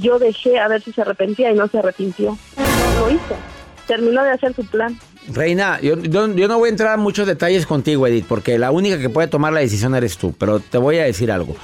Yo 0.00 0.18
dejé 0.18 0.58
a 0.58 0.68
ver 0.68 0.82
si 0.82 0.92
se 0.92 1.02
arrepentía 1.02 1.50
y 1.50 1.54
no 1.54 1.68
se 1.68 1.78
arrepintió. 1.78 2.36
No 2.56 3.00
lo 3.00 3.10
hizo. 3.10 3.36
Terminó 3.86 4.24
de 4.24 4.30
hacer 4.30 4.52
su 4.54 4.66
plan. 4.66 4.98
Reina, 5.32 5.80
yo, 5.80 5.96
yo- 5.98 6.32
yo 6.34 6.48
no 6.48 6.58
voy 6.58 6.68
a 6.68 6.70
entrar 6.70 6.94
en 6.96 7.02
muchos 7.02 7.26
detalles 7.26 7.66
contigo, 7.66 8.06
Edith, 8.06 8.26
porque 8.28 8.58
la 8.58 8.70
única 8.70 8.98
que 8.98 9.08
puede 9.08 9.28
tomar 9.28 9.52
la 9.52 9.60
decisión 9.60 9.94
eres 9.94 10.16
tú. 10.18 10.34
Pero 10.38 10.60
te 10.60 10.78
voy 10.78 10.98
a 10.98 11.04
decir 11.04 11.32
algo. 11.32 11.56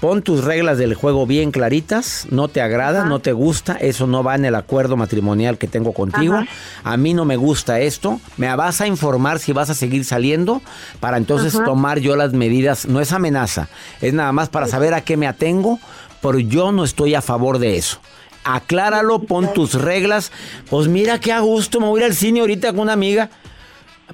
Pon 0.00 0.20
tus 0.22 0.44
reglas 0.44 0.76
del 0.76 0.94
juego 0.94 1.24
bien 1.24 1.50
claritas, 1.50 2.26
no 2.30 2.48
te 2.48 2.60
agrada, 2.60 3.00
Ajá. 3.00 3.08
no 3.08 3.20
te 3.20 3.32
gusta, 3.32 3.74
eso 3.80 4.06
no 4.06 4.22
va 4.22 4.34
en 4.34 4.44
el 4.44 4.54
acuerdo 4.56 4.96
matrimonial 4.96 5.56
que 5.56 5.66
tengo 5.68 5.92
contigo. 5.94 6.34
Ajá. 6.34 6.46
A 6.82 6.96
mí 6.96 7.14
no 7.14 7.24
me 7.24 7.36
gusta 7.36 7.80
esto. 7.80 8.20
Me 8.36 8.54
vas 8.54 8.80
a 8.80 8.86
informar 8.88 9.38
si 9.38 9.52
vas 9.52 9.70
a 9.70 9.74
seguir 9.74 10.04
saliendo 10.04 10.60
para 11.00 11.16
entonces 11.16 11.54
Ajá. 11.54 11.64
tomar 11.64 12.00
yo 12.00 12.16
las 12.16 12.32
medidas. 12.32 12.86
No 12.86 13.00
es 13.00 13.12
amenaza, 13.12 13.68
es 14.02 14.12
nada 14.12 14.32
más 14.32 14.48
para 14.50 14.66
saber 14.66 14.92
a 14.92 15.00
qué 15.02 15.16
me 15.16 15.28
atengo, 15.28 15.78
pero 16.20 16.38
yo 16.38 16.72
no 16.72 16.84
estoy 16.84 17.14
a 17.14 17.22
favor 17.22 17.58
de 17.58 17.76
eso. 17.78 17.98
Acláralo, 18.44 19.22
pon 19.22 19.52
tus 19.52 19.74
reglas. 19.74 20.30
Pues 20.70 20.88
mira 20.88 21.18
qué 21.18 21.32
a 21.32 21.40
gusto, 21.40 21.80
me 21.80 21.86
voy 21.86 22.02
a 22.02 22.04
ir 22.04 22.10
al 22.10 22.16
cine 22.16 22.40
ahorita 22.40 22.70
con 22.72 22.80
una 22.80 22.92
amiga, 22.92 23.30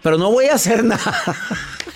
pero 0.02 0.16
no 0.18 0.30
voy 0.30 0.46
a 0.46 0.54
hacer 0.54 0.84
nada. 0.84 1.14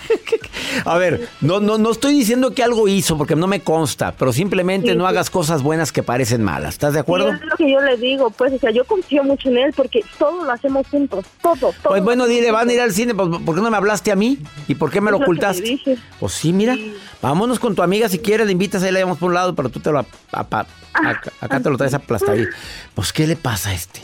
A 0.85 0.97
ver, 0.97 1.27
no, 1.41 1.59
no, 1.59 1.77
no 1.77 1.91
estoy 1.91 2.13
diciendo 2.13 2.53
que 2.53 2.63
algo 2.63 2.87
hizo 2.87 3.17
porque 3.17 3.35
no 3.35 3.47
me 3.47 3.61
consta, 3.61 4.13
pero 4.17 4.31
simplemente 4.33 4.91
Sí, 4.91 4.97
no 4.97 5.05
sí. 5.05 5.09
hagas 5.09 5.29
cosas 5.29 5.63
buenas 5.63 5.91
que 5.91 6.03
parecen 6.03 6.43
malas. 6.43 6.75
¿Estás 6.75 6.93
de 6.93 6.99
acuerdo? 6.99 7.29
Sí, 7.31 7.37
es 7.41 7.45
lo 7.49 7.55
que 7.55 7.71
yo 7.71 7.79
le 7.81 7.97
digo, 7.97 8.29
pues, 8.31 8.53
o 8.53 8.59
sea, 8.59 8.71
yo 8.71 8.83
confío 8.85 9.23
mucho 9.23 9.49
en 9.49 9.57
él 9.57 9.73
porque 9.75 10.01
todo 10.19 10.43
lo 10.43 10.51
hacemos 10.51 10.85
juntos, 10.87 11.25
todo, 11.41 11.55
todo. 11.57 11.73
Pues 11.83 12.03
bueno, 12.03 12.25
lo 12.25 12.29
dile, 12.29 12.51
van 12.51 12.69
a 12.69 12.73
ir 12.73 12.81
al 12.81 12.91
cine, 12.91 13.13
pues 13.15 13.29
¿por 13.45 13.55
qué 13.55 13.61
no 13.61 13.69
me 13.71 13.77
hablaste 13.77 14.11
a 14.11 14.15
mí? 14.15 14.39
¿Y 14.67 14.75
por 14.75 14.91
qué 14.91 15.01
me 15.01 15.11
lo 15.11 15.17
lo 15.19 15.23
ocultaste? 15.23 15.61
dije. 15.63 15.97
Pues 16.19 16.33
sí, 16.33 16.51
mira, 16.53 16.75
vámonos 17.21 17.59
con 17.59 17.75
tu 17.75 17.81
amiga 17.81 18.09
si 18.09 18.19
quieres, 18.19 18.45
le 18.47 18.51
invitas, 18.51 18.83
ahí 18.83 18.91
la 18.91 18.99
llevamos 18.99 19.17
por 19.17 19.29
un 19.29 19.35
lado, 19.35 19.55
pero 19.55 19.69
tú 19.69 19.79
te 19.79 19.91
lo... 19.91 19.99
ap- 19.99 20.07
apa- 20.31 20.67
acá, 20.93 21.31
acá 21.41 21.59
te 21.59 21.69
lo 21.69 21.77
traes 21.77 21.93
aplastadito. 21.93 22.49
Pues 22.95 23.11
¿qué 23.13 23.27
le 23.27 23.35
pasa 23.35 23.69
a 23.69 23.73
este? 23.73 24.01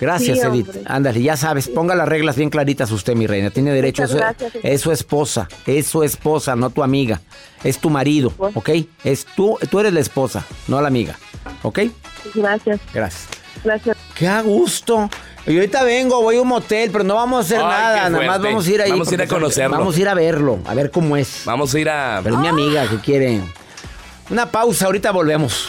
Gracias, 0.00 0.40
Sí, 0.40 0.46
Edith. 0.46 0.68
Ándale, 0.86 1.22
ya 1.22 1.36
sabes, 1.36 1.68
ponga 1.68 1.94
las 1.94 2.08
reglas 2.08 2.36
bien 2.36 2.50
claritas 2.50 2.90
usted, 2.90 3.14
mi 3.14 3.26
reina. 3.26 3.50
Tiene 3.50 3.72
derecho, 3.72 4.02
eso, 4.04 4.16
gracias, 4.16 4.52
es 4.62 4.80
su 4.80 4.90
esposa, 4.90 5.48
es 5.66 5.86
su 5.86 6.02
esposa, 6.02 6.56
no 6.56 6.70
tu 6.70 6.82
amiga. 6.82 7.20
Es 7.62 7.78
tu 7.78 7.88
marido, 7.90 8.32
Bueno. 8.36 8.58
¿ok? 8.58 8.70
Es 9.04 9.24
tú, 9.36 9.58
tú 9.70 9.78
eres 9.78 9.92
la 9.92 10.00
esposa, 10.00 10.44
no 10.66 10.80
la 10.80 10.88
amiga, 10.88 11.16
¿ok? 11.62 11.78
Gracias, 12.34 12.80
Gracias. 12.92 13.28
gracias. 13.62 13.96
Qué 14.16 14.26
a 14.26 14.42
gusto. 14.42 15.08
Y 15.46 15.54
ahorita 15.56 15.82
vengo, 15.84 16.20
voy 16.22 16.36
a 16.36 16.42
un 16.42 16.48
motel, 16.48 16.90
pero 16.90 17.02
no 17.04 17.14
vamos 17.16 17.38
a 17.38 17.40
hacer 17.40 17.58
Ay, 17.58 17.64
nada. 17.64 18.10
Nada 18.10 18.26
más 18.26 18.42
vamos 18.42 18.66
a 18.66 18.70
ir 18.70 18.82
ahí. 18.82 18.90
Vamos 18.90 19.08
a 19.10 19.14
ir 19.14 19.22
a 19.22 19.26
conocerlo. 19.26 19.76
Vamos 19.78 19.96
a 19.96 20.00
ir 20.00 20.08
a 20.08 20.14
verlo, 20.14 20.58
a 20.66 20.74
ver 20.74 20.90
cómo 20.90 21.16
es. 21.16 21.42
Vamos 21.44 21.74
a 21.74 21.78
ir 21.80 21.88
a... 21.88 22.20
Pero 22.22 22.36
es 22.36 22.40
mi 22.40 22.48
amiga 22.48 22.88
que 22.88 22.98
quiere. 22.98 23.40
Una 24.30 24.46
pausa, 24.50 24.86
ahorita 24.86 25.10
volvemos. 25.10 25.68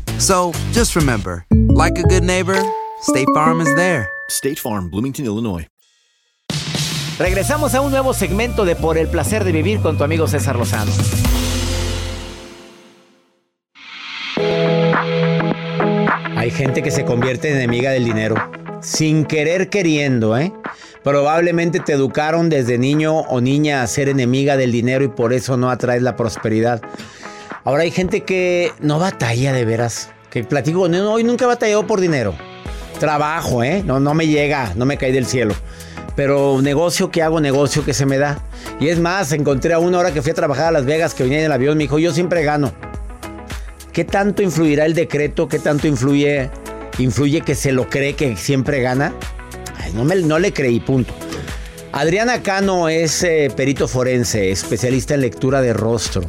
So 0.19 0.51
just 0.71 0.95
remember, 0.95 1.45
like 1.51 1.97
a 1.97 2.03
good 2.03 2.23
neighbor, 2.23 2.59
State 3.01 3.27
Farm 3.33 3.61
is 3.61 3.73
there. 3.75 4.09
State 4.29 4.59
Farm, 4.59 4.89
Bloomington, 4.89 5.25
Illinois. 5.25 5.67
Regresamos 7.19 7.75
a 7.75 7.81
un 7.81 7.91
nuevo 7.91 8.13
segmento 8.13 8.65
de 8.65 8.75
Por 8.75 8.97
el 8.97 9.07
placer 9.07 9.43
de 9.43 9.51
vivir 9.51 9.79
con 9.81 9.97
tu 9.97 10.03
amigo 10.03 10.27
César 10.27 10.55
Lozano. 10.55 10.91
Hay 16.35 16.49
gente 16.49 16.81
que 16.81 16.89
se 16.89 17.05
convierte 17.05 17.49
en 17.49 17.57
enemiga 17.57 17.91
del 17.91 18.05
dinero 18.05 18.35
sin 18.81 19.25
querer 19.25 19.69
queriendo, 19.69 20.37
¿eh? 20.37 20.51
Probablemente 21.03 21.79
te 21.79 21.93
educaron 21.93 22.49
desde 22.49 22.77
niño 22.77 23.19
o 23.19 23.41
niña 23.41 23.83
a 23.83 23.87
ser 23.87 24.09
enemiga 24.09 24.57
del 24.57 24.71
dinero 24.71 25.03
y 25.03 25.07
por 25.07 25.33
eso 25.33 25.57
no 25.57 25.69
atraes 25.69 26.01
la 26.01 26.15
prosperidad. 26.15 26.81
Ahora 27.63 27.83
hay 27.83 27.91
gente 27.91 28.21
que 28.21 28.71
no 28.79 28.97
batalla 28.97 29.53
de 29.53 29.65
veras. 29.65 30.09
Que 30.29 30.43
platico, 30.43 30.87
no, 30.87 31.13
hoy 31.13 31.23
nunca 31.23 31.45
batalló 31.45 31.85
por 31.85 31.99
dinero. 31.99 32.33
Trabajo, 32.99 33.63
¿eh? 33.63 33.83
No, 33.85 33.99
no 33.99 34.13
me 34.13 34.27
llega, 34.27 34.73
no 34.75 34.85
me 34.85 34.97
cae 34.97 35.11
del 35.11 35.25
cielo. 35.25 35.53
Pero 36.15 36.61
negocio 36.61 37.11
que 37.11 37.21
hago, 37.21 37.39
negocio 37.39 37.85
que 37.85 37.93
se 37.93 38.05
me 38.05 38.17
da. 38.17 38.39
Y 38.79 38.87
es 38.87 38.99
más, 38.99 39.31
encontré 39.31 39.73
a 39.73 39.79
una 39.79 39.99
hora 39.99 40.11
que 40.11 40.21
fui 40.21 40.31
a 40.31 40.35
trabajar 40.35 40.67
a 40.67 40.71
Las 40.71 40.85
Vegas 40.85 41.13
que 41.13 41.23
venía 41.23 41.39
en 41.39 41.45
el 41.45 41.51
avión, 41.51 41.77
me 41.77 41.83
dijo, 41.83 41.99
yo 41.99 42.13
siempre 42.13 42.43
gano. 42.43 42.71
¿Qué 43.93 44.05
tanto 44.05 44.41
influirá 44.41 44.85
el 44.85 44.93
decreto? 44.93 45.47
¿Qué 45.47 45.59
tanto 45.59 45.87
influye, 45.87 46.49
influye 46.97 47.41
que 47.41 47.55
se 47.55 47.71
lo 47.73 47.89
cree 47.89 48.13
que 48.13 48.37
siempre 48.37 48.81
gana? 48.81 49.13
Ay, 49.77 49.91
no, 49.93 50.03
me, 50.05 50.15
no 50.15 50.39
le 50.39 50.53
creí, 50.53 50.79
punto. 50.79 51.13
Adriana 51.91 52.41
Cano 52.41 52.87
es 52.87 53.21
eh, 53.23 53.51
perito 53.55 53.87
forense, 53.87 54.49
especialista 54.49 55.13
en 55.13 55.21
lectura 55.21 55.61
de 55.61 55.73
rostro, 55.73 56.23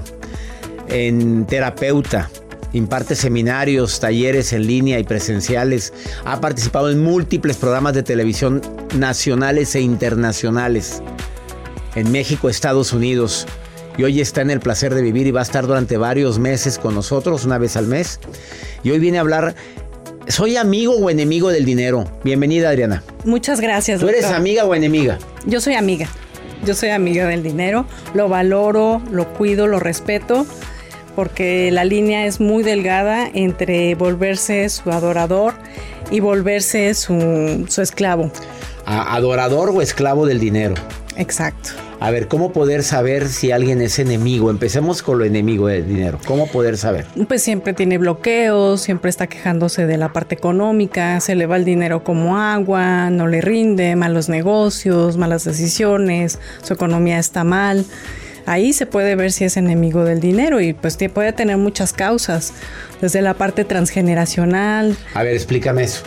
en 0.92 1.46
terapeuta, 1.46 2.30
imparte 2.74 3.16
seminarios, 3.16 3.98
talleres 3.98 4.52
en 4.52 4.66
línea 4.66 4.98
y 4.98 5.04
presenciales, 5.04 5.92
ha 6.24 6.40
participado 6.40 6.90
en 6.90 7.02
múltiples 7.02 7.56
programas 7.56 7.94
de 7.94 8.02
televisión 8.02 8.60
nacionales 8.96 9.74
e 9.74 9.80
internacionales 9.80 11.02
en 11.94 12.12
México, 12.12 12.48
Estados 12.48 12.92
Unidos. 12.92 13.46
Y 13.96 14.04
hoy 14.04 14.20
está 14.20 14.42
en 14.42 14.50
el 14.50 14.60
placer 14.60 14.94
de 14.94 15.02
vivir 15.02 15.26
y 15.26 15.30
va 15.30 15.40
a 15.40 15.44
estar 15.44 15.66
durante 15.66 15.96
varios 15.96 16.38
meses 16.38 16.78
con 16.78 16.94
nosotros, 16.94 17.44
una 17.44 17.58
vez 17.58 17.76
al 17.76 17.86
mes. 17.86 18.20
Y 18.82 18.90
hoy 18.90 18.98
viene 18.98 19.18
a 19.18 19.22
hablar 19.22 19.54
¿Soy 20.28 20.56
amigo 20.56 20.94
o 20.94 21.10
enemigo 21.10 21.50
del 21.50 21.64
dinero? 21.64 22.04
Bienvenida, 22.22 22.68
Adriana. 22.68 23.02
Muchas 23.24 23.60
gracias. 23.60 24.00
¿Tú 24.00 24.08
eres 24.08 24.24
amiga 24.26 24.64
o 24.64 24.74
enemiga? 24.74 25.18
Yo 25.46 25.60
soy 25.60 25.74
amiga. 25.74 26.06
Yo 26.64 26.74
soy 26.74 26.90
amiga 26.90 27.26
del 27.26 27.42
dinero. 27.42 27.86
Lo 28.14 28.28
valoro, 28.28 29.02
lo 29.10 29.28
cuido, 29.34 29.66
lo 29.66 29.80
respeto, 29.80 30.46
porque 31.14 31.70
la 31.70 31.84
línea 31.84 32.26
es 32.26 32.40
muy 32.40 32.62
delgada 32.62 33.28
entre 33.32 33.94
volverse 33.94 34.68
su 34.68 34.90
adorador 34.90 35.54
y 36.10 36.20
volverse 36.20 36.94
su, 36.94 37.66
su 37.68 37.82
esclavo. 37.82 38.30
¿Adorador 38.84 39.70
o 39.70 39.80
esclavo 39.80 40.26
del 40.26 40.40
dinero? 40.40 40.74
Exacto. 41.16 41.70
A 42.00 42.10
ver, 42.10 42.26
¿cómo 42.26 42.52
poder 42.52 42.82
saber 42.82 43.28
si 43.28 43.52
alguien 43.52 43.80
es 43.80 44.00
enemigo? 44.00 44.50
Empecemos 44.50 45.02
con 45.02 45.18
lo 45.18 45.24
enemigo 45.24 45.68
del 45.68 45.86
dinero. 45.86 46.18
¿Cómo 46.26 46.48
poder 46.48 46.76
saber? 46.76 47.06
Pues 47.28 47.44
siempre 47.44 47.74
tiene 47.74 47.96
bloqueos, 47.96 48.80
siempre 48.80 49.08
está 49.08 49.28
quejándose 49.28 49.86
de 49.86 49.98
la 49.98 50.12
parte 50.12 50.34
económica, 50.34 51.20
se 51.20 51.36
le 51.36 51.46
va 51.46 51.56
el 51.56 51.64
dinero 51.64 52.02
como 52.02 52.38
agua, 52.38 53.08
no 53.10 53.28
le 53.28 53.40
rinde, 53.40 53.94
malos 53.94 54.28
negocios, 54.28 55.16
malas 55.16 55.44
decisiones, 55.44 56.40
su 56.62 56.72
economía 56.72 57.20
está 57.20 57.44
mal. 57.44 57.84
Ahí 58.46 58.72
se 58.72 58.86
puede 58.86 59.16
ver 59.16 59.32
si 59.32 59.44
es 59.44 59.56
enemigo 59.56 60.04
del 60.04 60.20
dinero 60.20 60.60
y 60.60 60.72
pues 60.72 60.96
puede 61.12 61.32
tener 61.32 61.56
muchas 61.56 61.92
causas, 61.92 62.52
desde 63.00 63.22
la 63.22 63.34
parte 63.34 63.64
transgeneracional. 63.64 64.96
A 65.14 65.22
ver, 65.22 65.34
explícame 65.34 65.84
eso. 65.84 66.02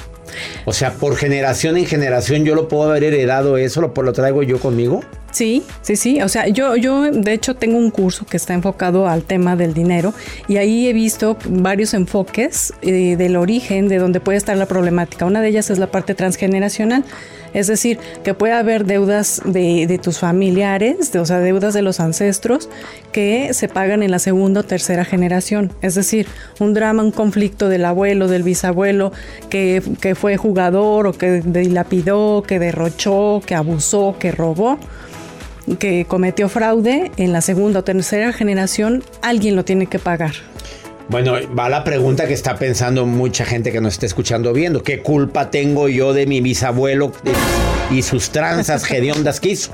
O 0.66 0.74
sea, 0.74 0.94
por 0.94 1.16
generación 1.16 1.78
en 1.78 1.86
generación 1.86 2.44
yo 2.46 2.56
lo 2.56 2.68
puedo 2.68 2.90
haber 2.90 3.04
heredado 3.04 3.58
eso, 3.58 3.82
lo, 3.82 3.94
lo 4.02 4.14
traigo 4.14 4.44
yo 4.44 4.60
conmigo. 4.60 5.02
Sí, 5.36 5.64
sí, 5.82 5.98
sí. 5.98 6.22
O 6.22 6.30
sea, 6.30 6.48
yo, 6.48 6.78
yo 6.78 7.12
de 7.12 7.34
hecho 7.34 7.58
tengo 7.58 7.78
un 7.78 7.92
curso 7.92 8.26
que 8.26 8.38
está 8.38 8.54
enfocado 8.54 9.06
al 9.06 9.24
tema 9.24 9.58
del 9.58 9.74
dinero 9.74 10.14
y 10.48 10.56
ahí 10.56 10.88
he 10.88 10.94
visto 10.94 11.36
varios 11.50 11.94
enfoques 11.94 12.72
eh, 12.82 13.18
del 13.18 13.36
origen 13.36 13.90
de 13.90 13.98
donde 13.98 14.22
puede 14.22 14.38
estar 14.38 14.56
la 14.56 14.66
problemática. 14.66 15.26
Una 15.26 15.42
de 15.42 15.50
ellas 15.50 15.70
es 15.70 15.78
la 15.78 15.88
parte 15.88 16.16
transgeneracional. 16.16 17.04
Es 17.54 17.68
decir, 17.68 18.00
que 18.24 18.34
puede 18.34 18.54
haber 18.54 18.86
deudas 18.86 19.42
de, 19.44 20.00
tus 20.02 20.20
familiares, 20.20 21.14
o 21.14 21.26
sea, 21.26 21.40
deudas 21.40 21.74
de 21.74 21.82
los 21.82 22.00
ancestros 22.00 22.70
que 23.12 23.54
se 23.54 23.68
pagan 23.68 24.04
en 24.04 24.12
la 24.12 24.20
segunda 24.20 24.62
o 24.62 24.64
tercera 24.64 25.04
generación. 25.04 25.74
Es 25.82 25.96
decir, 25.96 26.28
un 26.62 26.74
drama, 26.74 27.04
un 27.04 27.12
conflicto 27.12 27.68
del 27.68 27.84
abuelo, 27.84 28.30
del 28.30 28.44
bisabuelo, 28.44 29.12
que, 29.50 29.84
que 30.00 30.16
fue 30.16 30.38
jugador 30.38 31.08
o 31.08 31.14
que 31.14 31.42
dilapidó, 31.42 32.42
que 32.48 32.58
derrochó, 32.58 33.42
que 33.46 33.56
abusó, 33.56 34.16
que 34.18 34.32
robó 34.32 34.80
que 35.80 36.06
cometió 36.06 36.50
fraude 36.50 37.12
en 37.18 37.32
la 37.32 37.42
segunda 37.42 37.80
o 37.80 37.84
tercera 37.84 38.34
generación, 38.34 39.04
alguien 39.22 39.56
lo 39.56 39.66
tiene 39.66 39.88
que 39.88 40.00
pagar. 40.00 40.34
Bueno, 41.08 41.34
va 41.58 41.70
la 41.70 41.84
pregunta 41.84 42.28
que 42.28 42.34
está 42.34 42.56
pensando 42.56 43.06
mucha 43.06 43.46
gente 43.46 43.72
que 43.72 43.80
nos 43.80 43.94
está 43.94 44.08
escuchando 44.08 44.54
viendo. 44.54 44.82
¿Qué 44.82 45.02
culpa 45.02 45.52
tengo 45.52 45.88
yo 45.88 46.14
de 46.14 46.26
mi 46.26 46.42
bisabuelo 46.42 47.12
y 47.92 48.02
sus 48.02 48.32
tranzas 48.32 48.90
hediondas 48.90 49.40
que 49.40 49.50
hizo? 49.50 49.72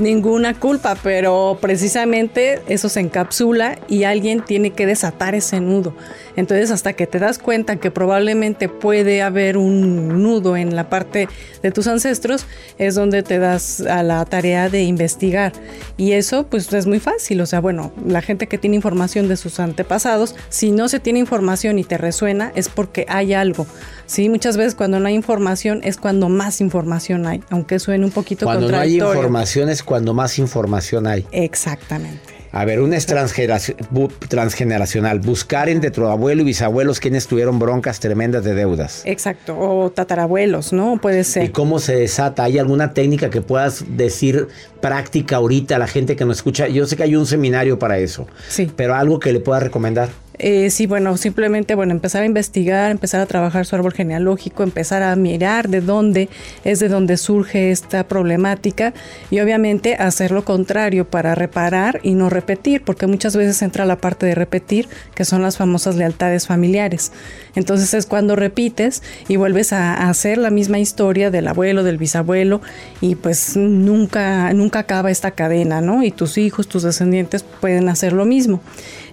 ninguna 0.00 0.54
culpa, 0.54 0.96
pero 1.00 1.58
precisamente 1.60 2.60
eso 2.68 2.88
se 2.88 3.00
encapsula 3.00 3.78
y 3.88 4.04
alguien 4.04 4.42
tiene 4.42 4.70
que 4.70 4.86
desatar 4.86 5.34
ese 5.34 5.60
nudo. 5.60 5.94
Entonces, 6.40 6.70
hasta 6.70 6.94
que 6.94 7.06
te 7.06 7.18
das 7.18 7.38
cuenta 7.38 7.76
que 7.76 7.90
probablemente 7.90 8.68
puede 8.68 9.22
haber 9.22 9.56
un 9.56 10.22
nudo 10.22 10.56
en 10.56 10.74
la 10.74 10.88
parte 10.88 11.28
de 11.62 11.70
tus 11.70 11.86
ancestros, 11.86 12.46
es 12.78 12.94
donde 12.94 13.22
te 13.22 13.38
das 13.38 13.82
a 13.82 14.02
la 14.02 14.24
tarea 14.24 14.70
de 14.70 14.82
investigar. 14.82 15.52
Y 15.96 16.12
eso, 16.12 16.46
pues, 16.46 16.72
es 16.72 16.86
muy 16.86 16.98
fácil. 16.98 17.40
O 17.42 17.46
sea, 17.46 17.60
bueno, 17.60 17.92
la 18.06 18.22
gente 18.22 18.46
que 18.46 18.58
tiene 18.58 18.76
información 18.76 19.28
de 19.28 19.36
sus 19.36 19.60
antepasados, 19.60 20.34
si 20.48 20.70
no 20.70 20.88
se 20.88 20.98
tiene 20.98 21.18
información 21.18 21.78
y 21.78 21.84
te 21.84 21.98
resuena, 21.98 22.52
es 22.54 22.70
porque 22.70 23.04
hay 23.08 23.34
algo. 23.34 23.66
Sí, 24.06 24.28
muchas 24.28 24.56
veces 24.56 24.74
cuando 24.74 24.98
no 24.98 25.08
hay 25.08 25.14
información 25.14 25.82
es 25.84 25.98
cuando 25.98 26.28
más 26.30 26.60
información 26.60 27.26
hay, 27.26 27.44
aunque 27.50 27.78
suene 27.78 28.04
un 28.04 28.10
poquito 28.10 28.46
cuando 28.46 28.66
contradictorio. 28.66 29.04
Cuando 29.04 29.12
no 29.12 29.18
hay 29.18 29.24
información 29.26 29.68
es 29.68 29.82
cuando 29.82 30.14
más 30.14 30.38
información 30.38 31.06
hay. 31.06 31.26
Exactamente. 31.32 32.39
A 32.52 32.64
ver, 32.64 32.80
una 32.80 32.96
es 32.96 33.06
transgeneracional. 33.06 35.20
Buscar 35.20 35.68
entre 35.68 35.90
tu 35.90 36.06
abuelo 36.06 36.42
y 36.42 36.46
bisabuelos 36.46 36.98
quienes 36.98 37.28
tuvieron 37.28 37.58
broncas 37.58 38.00
tremendas 38.00 38.42
de 38.42 38.54
deudas. 38.54 39.02
Exacto. 39.04 39.56
O 39.58 39.90
tatarabuelos, 39.90 40.72
¿no? 40.72 40.98
Puede 41.00 41.24
ser. 41.24 41.44
¿Y 41.44 41.48
cómo 41.50 41.78
se 41.78 41.94
desata? 41.94 42.44
¿Hay 42.44 42.58
alguna 42.58 42.92
técnica 42.92 43.30
que 43.30 43.40
puedas 43.40 43.84
decir 43.96 44.48
práctica 44.80 45.36
ahorita 45.36 45.76
a 45.76 45.78
la 45.78 45.86
gente 45.86 46.16
que 46.16 46.24
nos 46.24 46.38
escucha? 46.38 46.66
Yo 46.66 46.86
sé 46.86 46.96
que 46.96 47.04
hay 47.04 47.14
un 47.14 47.26
seminario 47.26 47.78
para 47.78 47.98
eso. 47.98 48.26
Sí. 48.48 48.70
Pero 48.74 48.94
algo 48.94 49.20
que 49.20 49.32
le 49.32 49.40
pueda 49.40 49.60
recomendar. 49.60 50.08
Eh, 50.42 50.70
sí, 50.70 50.86
bueno, 50.86 51.18
simplemente, 51.18 51.74
bueno, 51.74 51.92
empezar 51.92 52.22
a 52.22 52.24
investigar, 52.24 52.90
empezar 52.90 53.20
a 53.20 53.26
trabajar 53.26 53.66
su 53.66 53.76
árbol 53.76 53.92
genealógico, 53.92 54.62
empezar 54.62 55.02
a 55.02 55.14
mirar 55.14 55.68
de 55.68 55.82
dónde 55.82 56.30
es 56.64 56.80
de 56.80 56.88
dónde 56.88 57.18
surge 57.18 57.70
esta 57.70 58.08
problemática 58.08 58.94
y 59.30 59.40
obviamente 59.40 59.96
hacer 59.96 60.30
lo 60.30 60.42
contrario 60.42 61.04
para 61.04 61.34
reparar 61.34 62.00
y 62.02 62.14
no 62.14 62.30
repetir, 62.30 62.82
porque 62.82 63.06
muchas 63.06 63.36
veces 63.36 63.60
entra 63.60 63.84
la 63.84 63.96
parte 63.96 64.24
de 64.24 64.34
repetir, 64.34 64.88
que 65.14 65.26
son 65.26 65.42
las 65.42 65.58
famosas 65.58 65.96
lealtades 65.96 66.46
familiares. 66.46 67.12
Entonces 67.54 67.92
es 67.92 68.06
cuando 68.06 68.34
repites 68.34 69.02
y 69.28 69.36
vuelves 69.36 69.74
a, 69.74 70.08
hacer 70.08 70.38
la 70.38 70.48
misma 70.48 70.78
historia 70.78 71.30
del 71.30 71.48
abuelo, 71.48 71.84
del 71.84 71.98
bisabuelo 71.98 72.62
y 73.02 73.14
pues 73.14 73.58
nunca, 73.58 74.54
nunca 74.54 74.78
acaba 74.78 75.10
esta 75.10 75.32
cadena, 75.32 75.82
¿no? 75.82 76.02
Y 76.02 76.12
tus 76.12 76.38
hijos, 76.38 76.66
tus 76.66 76.82
descendientes 76.82 77.42
pueden 77.42 77.90
hacer 77.90 78.14
lo 78.14 78.24
mismo. 78.24 78.62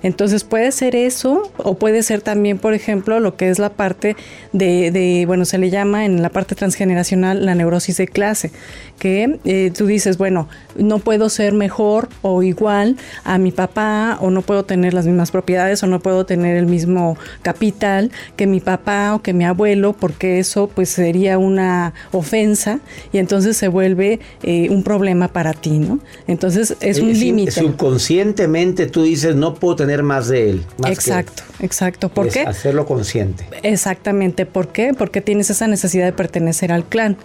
Entonces 0.04 0.44
puede 0.44 0.72
ser 0.72 0.96
eso 0.96 1.52
o 1.58 1.76
puede 1.76 2.04
ser 2.04 2.22
también, 2.22 2.58
por 2.58 2.74
ejemplo, 2.74 3.20
lo 3.20 3.36
que 3.36 3.50
es 3.50 3.60
la 3.60 3.70
parte 3.70 4.16
de, 4.54 5.24
bueno, 5.28 5.46
se 5.46 5.58
le 5.58 5.70
llama 5.70 6.06
en 6.06 6.22
la 6.22 6.30
parte 6.30 6.56
transgeneracional 6.56 7.46
la 7.46 7.56
neurosis 7.56 7.98
de 7.98 8.08
clase, 8.08 8.52
que 9.00 9.40
eh, 9.46 9.72
tú 9.76 9.86
dices, 9.86 10.18
bueno, 10.18 10.48
no 10.78 11.00
puedo 11.00 11.30
ser 11.30 11.54
mejor 11.54 12.10
o 12.22 12.44
igual 12.44 12.98
a 13.24 13.38
mi 13.38 13.52
papá 13.52 14.18
o 14.22 14.30
no 14.30 14.42
puedo 14.42 14.64
tener 14.66 14.94
las 14.94 15.06
mismas 15.06 15.32
propiedades 15.32 15.84
o 15.84 15.88
no 15.88 16.00
puedo 16.00 16.26
tener 16.26 16.58
el 16.58 16.66
mismo 16.66 17.18
capital 17.42 18.12
que 18.36 18.48
mi 18.48 18.60
papá 18.60 19.14
o 19.16 19.22
que 19.22 19.34
mi 19.34 19.46
abuelo 19.46 19.94
porque 19.94 20.40
eso 20.40 20.70
pues 20.74 20.90
sería 20.90 21.38
una 21.38 21.94
ofensa 22.12 22.80
y 23.12 23.18
entonces 23.18 23.58
se 23.58 23.68
vuelve 23.68 24.20
eh, 24.44 24.70
un 24.70 24.84
problema 24.84 25.28
para 25.28 25.54
ti, 25.54 25.80
¿no? 25.80 26.00
Entonces 26.28 26.76
es 26.80 27.00
un 27.00 27.14
límite. 27.14 27.52
Subconscientemente 27.52 28.88
tú 28.88 29.04
dices 29.04 29.36
no 29.36 29.56
puedo 29.56 29.76
tener 29.76 29.87
más 30.04 30.28
de 30.28 30.50
él. 30.50 30.65
exacto, 30.88 31.43
exacto. 31.60 32.10
¿Por 32.10 32.30
qué? 32.30 32.41
Hacerlo 32.41 32.86
consciente. 32.86 33.45
Exactamente. 33.63 34.45
¿Por 34.45 34.69
qué? 34.69 34.93
Porque 34.93 35.21
tienes 35.21 35.50
esa 35.50 35.67
necesidad 35.67 36.06
de 36.06 36.13
pertenecer 36.13 36.71
al 36.71 36.86
clan. 36.86 37.17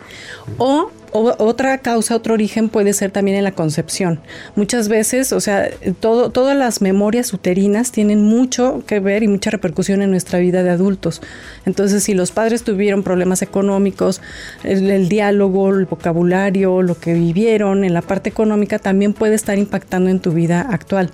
O 0.58 0.90
otra 1.12 1.78
causa, 1.78 2.16
otro 2.16 2.34
origen 2.34 2.68
puede 2.68 2.94
ser 2.94 3.10
también 3.10 3.36
en 3.36 3.44
la 3.44 3.52
concepción. 3.52 4.20
Muchas 4.56 4.88
veces, 4.88 5.32
o 5.32 5.40
sea, 5.40 5.68
todo, 6.00 6.30
todas 6.30 6.56
las 6.56 6.80
memorias 6.80 7.32
uterinas 7.34 7.92
tienen 7.92 8.22
mucho 8.22 8.82
que 8.86 8.98
ver 8.98 9.22
y 9.22 9.28
mucha 9.28 9.50
repercusión 9.50 10.00
en 10.00 10.10
nuestra 10.10 10.38
vida 10.38 10.62
de 10.62 10.70
adultos. 10.70 11.20
Entonces, 11.66 12.04
si 12.04 12.14
los 12.14 12.30
padres 12.30 12.62
tuvieron 12.62 13.02
problemas 13.02 13.42
económicos, 13.42 14.22
el 14.64 15.08
diálogo, 15.08 15.70
el 15.70 15.84
vocabulario, 15.84 16.80
lo 16.82 16.98
que 16.98 17.12
vivieron 17.12 17.84
en 17.84 17.92
la 17.92 18.02
parte 18.02 18.30
económica 18.30 18.78
también 18.78 19.12
puede 19.12 19.34
estar 19.34 19.58
impactando 19.58 20.08
en 20.08 20.20
tu 20.20 20.32
vida 20.32 20.62
actual. 20.62 21.10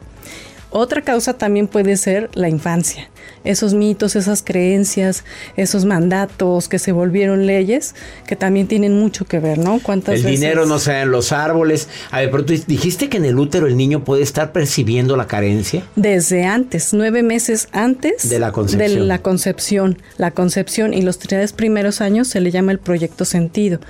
Otra 0.71 1.03
causa 1.03 1.35
también 1.35 1.67
puede 1.67 1.97
ser 1.97 2.31
la 2.35 2.49
infancia 2.49 3.09
esos 3.45 3.75
mitos, 3.75 4.17
esas 4.17 4.43
creencias, 4.43 5.25
esos 5.57 5.85
mandatos 5.85 6.69
que 6.69 6.79
se 6.79 6.93
volvieron 6.93 7.47
leyes, 7.47 7.95
que 8.27 8.37
también 8.37 8.67
tienen 8.67 8.99
mucho 8.99 9.25
que 9.25 9.39
ver, 9.39 9.59
¿no? 9.59 9.81
¿Cuántas 9.83 10.17
el 10.17 10.25
dinero 10.25 10.67
no 10.67 10.79
se 10.79 11.01
en 11.01 11.11
los 11.11 11.33
árboles. 11.33 11.89
A 12.11 12.21
ver, 12.21 12.31
pero 12.31 12.45
tú 12.45 12.55
dijiste 12.67 13.09
que 13.09 13.19
en 13.19 13.25
el 13.25 13.39
útero 13.39 13.67
el 13.67 13.77
niño 13.77 14.05
puede 14.05 14.23
estar 14.23 14.53
percibiendo 14.53 15.17
la 15.17 15.27
carencia. 15.27 15.83
Desde 15.97 16.45
antes, 16.45 16.93
nueve 16.93 17.23
meses 17.23 17.69
antes 17.73 18.29
de 18.29 18.39
la 18.39 18.53
concepción. 18.53 19.01
De 19.01 19.07
la 19.07 19.19
concepción, 19.19 19.99
la 20.17 20.31
concepción 20.33 20.95
y 20.95 21.03
los 21.03 21.19
tres 21.19 21.53
primeros 21.53 22.01
años 22.01 22.29
se 22.29 22.41
le 22.41 22.51
llama 22.51 22.73
el 22.73 22.79
proyecto 22.79 23.25
sentido, 23.25 23.81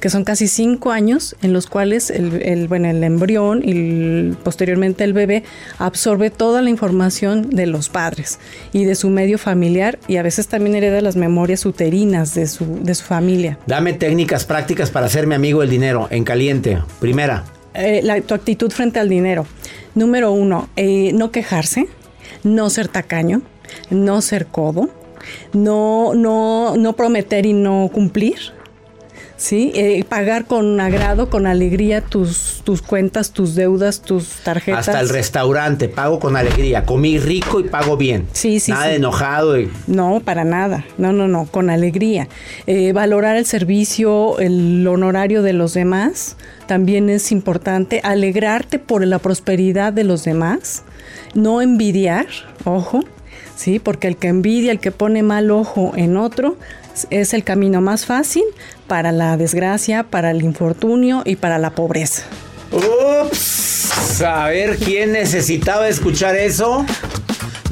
que 0.00 0.10
son 0.10 0.24
casi 0.24 0.48
cinco 0.48 0.90
años 0.90 1.36
en 1.42 1.52
los 1.52 1.66
cuales 1.66 2.10
el, 2.10 2.40
el 2.42 2.68
bueno, 2.68 2.88
el 2.88 3.02
embrión 3.02 3.62
y 3.64 4.32
posteriormente 4.42 5.04
el 5.04 5.12
bebé 5.12 5.44
absorbe 5.78 6.21
absorbe 6.22 6.30
toda 6.30 6.62
la 6.62 6.70
información 6.70 7.50
de 7.50 7.66
los 7.66 7.88
padres 7.88 8.38
y 8.72 8.84
de 8.84 8.94
su 8.94 9.10
medio 9.10 9.38
familiar 9.38 9.98
y 10.08 10.16
a 10.16 10.22
veces 10.22 10.46
también 10.46 10.76
hereda 10.76 11.00
las 11.00 11.16
memorias 11.16 11.66
uterinas 11.66 12.34
de 12.34 12.46
su, 12.46 12.82
de 12.82 12.94
su 12.94 13.04
familia. 13.04 13.58
Dame 13.66 13.92
técnicas 13.92 14.44
prácticas 14.44 14.90
para 14.90 15.06
hacerme 15.06 15.34
amigo 15.34 15.60
del 15.60 15.70
dinero 15.70 16.08
en 16.10 16.24
caliente. 16.24 16.78
Primera. 17.00 17.44
Eh, 17.74 18.00
la, 18.02 18.20
tu 18.20 18.34
actitud 18.34 18.70
frente 18.70 19.00
al 19.00 19.08
dinero. 19.08 19.46
Número 19.94 20.32
uno, 20.32 20.68
eh, 20.76 21.12
no 21.12 21.30
quejarse, 21.30 21.86
no 22.44 22.70
ser 22.70 22.88
tacaño, 22.88 23.42
no 23.90 24.20
ser 24.20 24.46
codo, 24.46 24.88
no, 25.52 26.14
no, 26.14 26.76
no 26.76 26.92
prometer 26.94 27.46
y 27.46 27.52
no 27.52 27.90
cumplir. 27.92 28.36
¿Sí? 29.42 29.72
Eh, 29.74 30.04
pagar 30.08 30.46
con 30.46 30.80
agrado, 30.80 31.28
con 31.28 31.46
alegría 31.46 32.00
tus, 32.00 32.62
tus 32.64 32.80
cuentas, 32.80 33.32
tus 33.32 33.56
deudas, 33.56 34.00
tus 34.00 34.28
tarjetas. 34.44 34.88
Hasta 34.88 35.00
el 35.00 35.08
restaurante, 35.08 35.88
pago 35.88 36.20
con 36.20 36.36
alegría. 36.36 36.86
Comí 36.86 37.18
rico 37.18 37.58
y 37.58 37.64
pago 37.64 37.96
bien. 37.96 38.28
Sí, 38.32 38.60
sí. 38.60 38.70
Nada 38.70 38.86
de 38.86 38.96
enojado. 38.96 39.58
Y... 39.58 39.68
No, 39.88 40.22
para 40.24 40.44
nada. 40.44 40.84
No, 40.96 41.12
no, 41.12 41.26
no, 41.26 41.46
con 41.46 41.70
alegría. 41.70 42.28
Eh, 42.68 42.92
valorar 42.92 43.36
el 43.36 43.44
servicio, 43.44 44.38
el 44.38 44.86
honorario 44.86 45.42
de 45.42 45.52
los 45.52 45.74
demás, 45.74 46.36
también 46.68 47.10
es 47.10 47.32
importante. 47.32 48.00
Alegrarte 48.04 48.78
por 48.78 49.04
la 49.04 49.18
prosperidad 49.18 49.92
de 49.92 50.04
los 50.04 50.22
demás. 50.22 50.84
No 51.34 51.60
envidiar, 51.60 52.26
ojo. 52.64 53.04
Sí, 53.56 53.78
porque 53.80 54.08
el 54.08 54.16
que 54.16 54.28
envidia, 54.28 54.72
el 54.72 54.80
que 54.80 54.92
pone 54.92 55.22
mal 55.22 55.50
ojo 55.50 55.92
en 55.96 56.16
otro, 56.16 56.56
es 57.10 57.34
el 57.34 57.44
camino 57.44 57.80
más 57.80 58.06
fácil 58.06 58.44
para 58.92 59.10
la 59.10 59.38
desgracia, 59.38 60.02
para 60.02 60.30
el 60.32 60.42
infortunio 60.42 61.22
y 61.24 61.36
para 61.36 61.56
la 61.56 61.70
pobreza. 61.70 62.24
Ups, 62.70 64.20
a 64.20 64.48
ver 64.48 64.76
quién 64.76 65.12
necesitaba 65.12 65.88
escuchar 65.88 66.36
eso. 66.36 66.84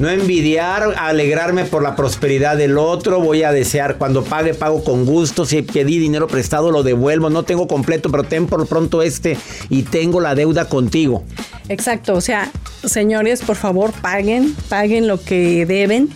No 0.01 0.09
envidiar, 0.09 0.95
alegrarme 0.97 1.63
por 1.65 1.83
la 1.83 1.95
prosperidad 1.95 2.57
del 2.57 2.79
otro. 2.79 3.19
Voy 3.19 3.43
a 3.43 3.51
desear 3.51 3.99
cuando 3.99 4.23
pague, 4.23 4.55
pago 4.55 4.83
con 4.83 5.05
gusto. 5.05 5.45
Si 5.45 5.61
pedí 5.61 5.99
dinero 5.99 6.25
prestado, 6.25 6.71
lo 6.71 6.81
devuelvo. 6.81 7.29
No 7.29 7.43
tengo 7.43 7.67
completo, 7.67 8.09
pero 8.09 8.23
ten 8.23 8.47
por 8.47 8.65
pronto 8.65 9.03
este 9.03 9.37
y 9.69 9.83
tengo 9.83 10.19
la 10.19 10.33
deuda 10.33 10.67
contigo. 10.67 11.23
Exacto, 11.69 12.15
o 12.15 12.21
sea, 12.21 12.51
señores, 12.83 13.43
por 13.43 13.57
favor, 13.57 13.91
paguen, 13.91 14.55
paguen 14.69 15.07
lo 15.07 15.21
que 15.21 15.67
deben 15.67 16.09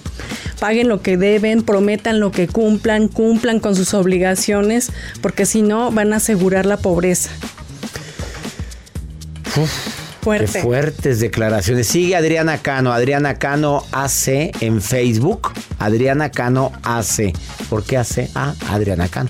paguen 0.60 0.88
lo 0.88 1.04
que 1.04 1.18
deben, 1.18 1.62
prometan 1.62 2.20
lo 2.20 2.32
que 2.32 2.48
cumplan, 2.48 3.08
cumplan 3.08 3.60
con 3.60 3.76
sus 3.76 3.94
obligaciones, 3.94 4.92
porque 5.22 5.46
si 5.46 5.62
no 5.62 5.92
van 5.92 6.12
a 6.14 6.16
asegurar 6.16 6.66
la 6.66 6.78
pobreza. 6.78 7.30
Fuerte. 10.26 10.54
Qué 10.54 10.62
fuertes 10.64 11.20
declaraciones. 11.20 11.86
Sigue 11.86 12.16
Adriana 12.16 12.58
Cano, 12.58 12.92
Adriana 12.92 13.36
Cano 13.36 13.84
AC 13.92 14.50
en 14.60 14.82
Facebook. 14.82 15.52
Adriana 15.78 16.32
Cano 16.32 16.72
AC. 16.82 17.32
¿Por 17.70 17.84
qué 17.84 18.00
AC? 18.00 18.32
Ah, 18.34 18.56
Adriana 18.72 19.08
Cano. 19.08 19.30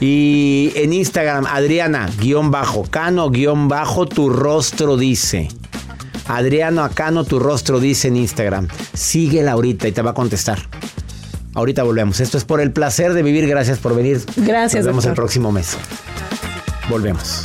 Y 0.00 0.72
en 0.74 0.92
Instagram, 0.92 1.46
Adriana, 1.46 2.10
guion 2.18 2.50
bajo, 2.50 2.82
Cano, 2.90 3.30
guion 3.30 3.68
bajo, 3.68 4.06
tu 4.06 4.28
rostro 4.28 4.96
dice. 4.96 5.46
Adriano 6.26 6.82
Acano, 6.82 7.22
tu 7.22 7.38
rostro 7.38 7.78
dice 7.78 8.08
en 8.08 8.16
Instagram. 8.16 8.66
Síguela 8.94 9.52
ahorita 9.52 9.86
y 9.86 9.92
te 9.92 10.02
va 10.02 10.10
a 10.10 10.14
contestar. 10.14 10.58
Ahorita 11.54 11.84
volvemos. 11.84 12.18
Esto 12.18 12.36
es 12.36 12.44
por 12.44 12.60
el 12.60 12.72
placer 12.72 13.14
de 13.14 13.22
vivir. 13.22 13.46
Gracias 13.46 13.78
por 13.78 13.94
venir. 13.94 14.20
Gracias. 14.34 14.84
Nos 14.84 14.86
vemos 14.86 15.06
el 15.06 15.14
próximo 15.14 15.52
mes. 15.52 15.76
Volvemos. 16.90 17.44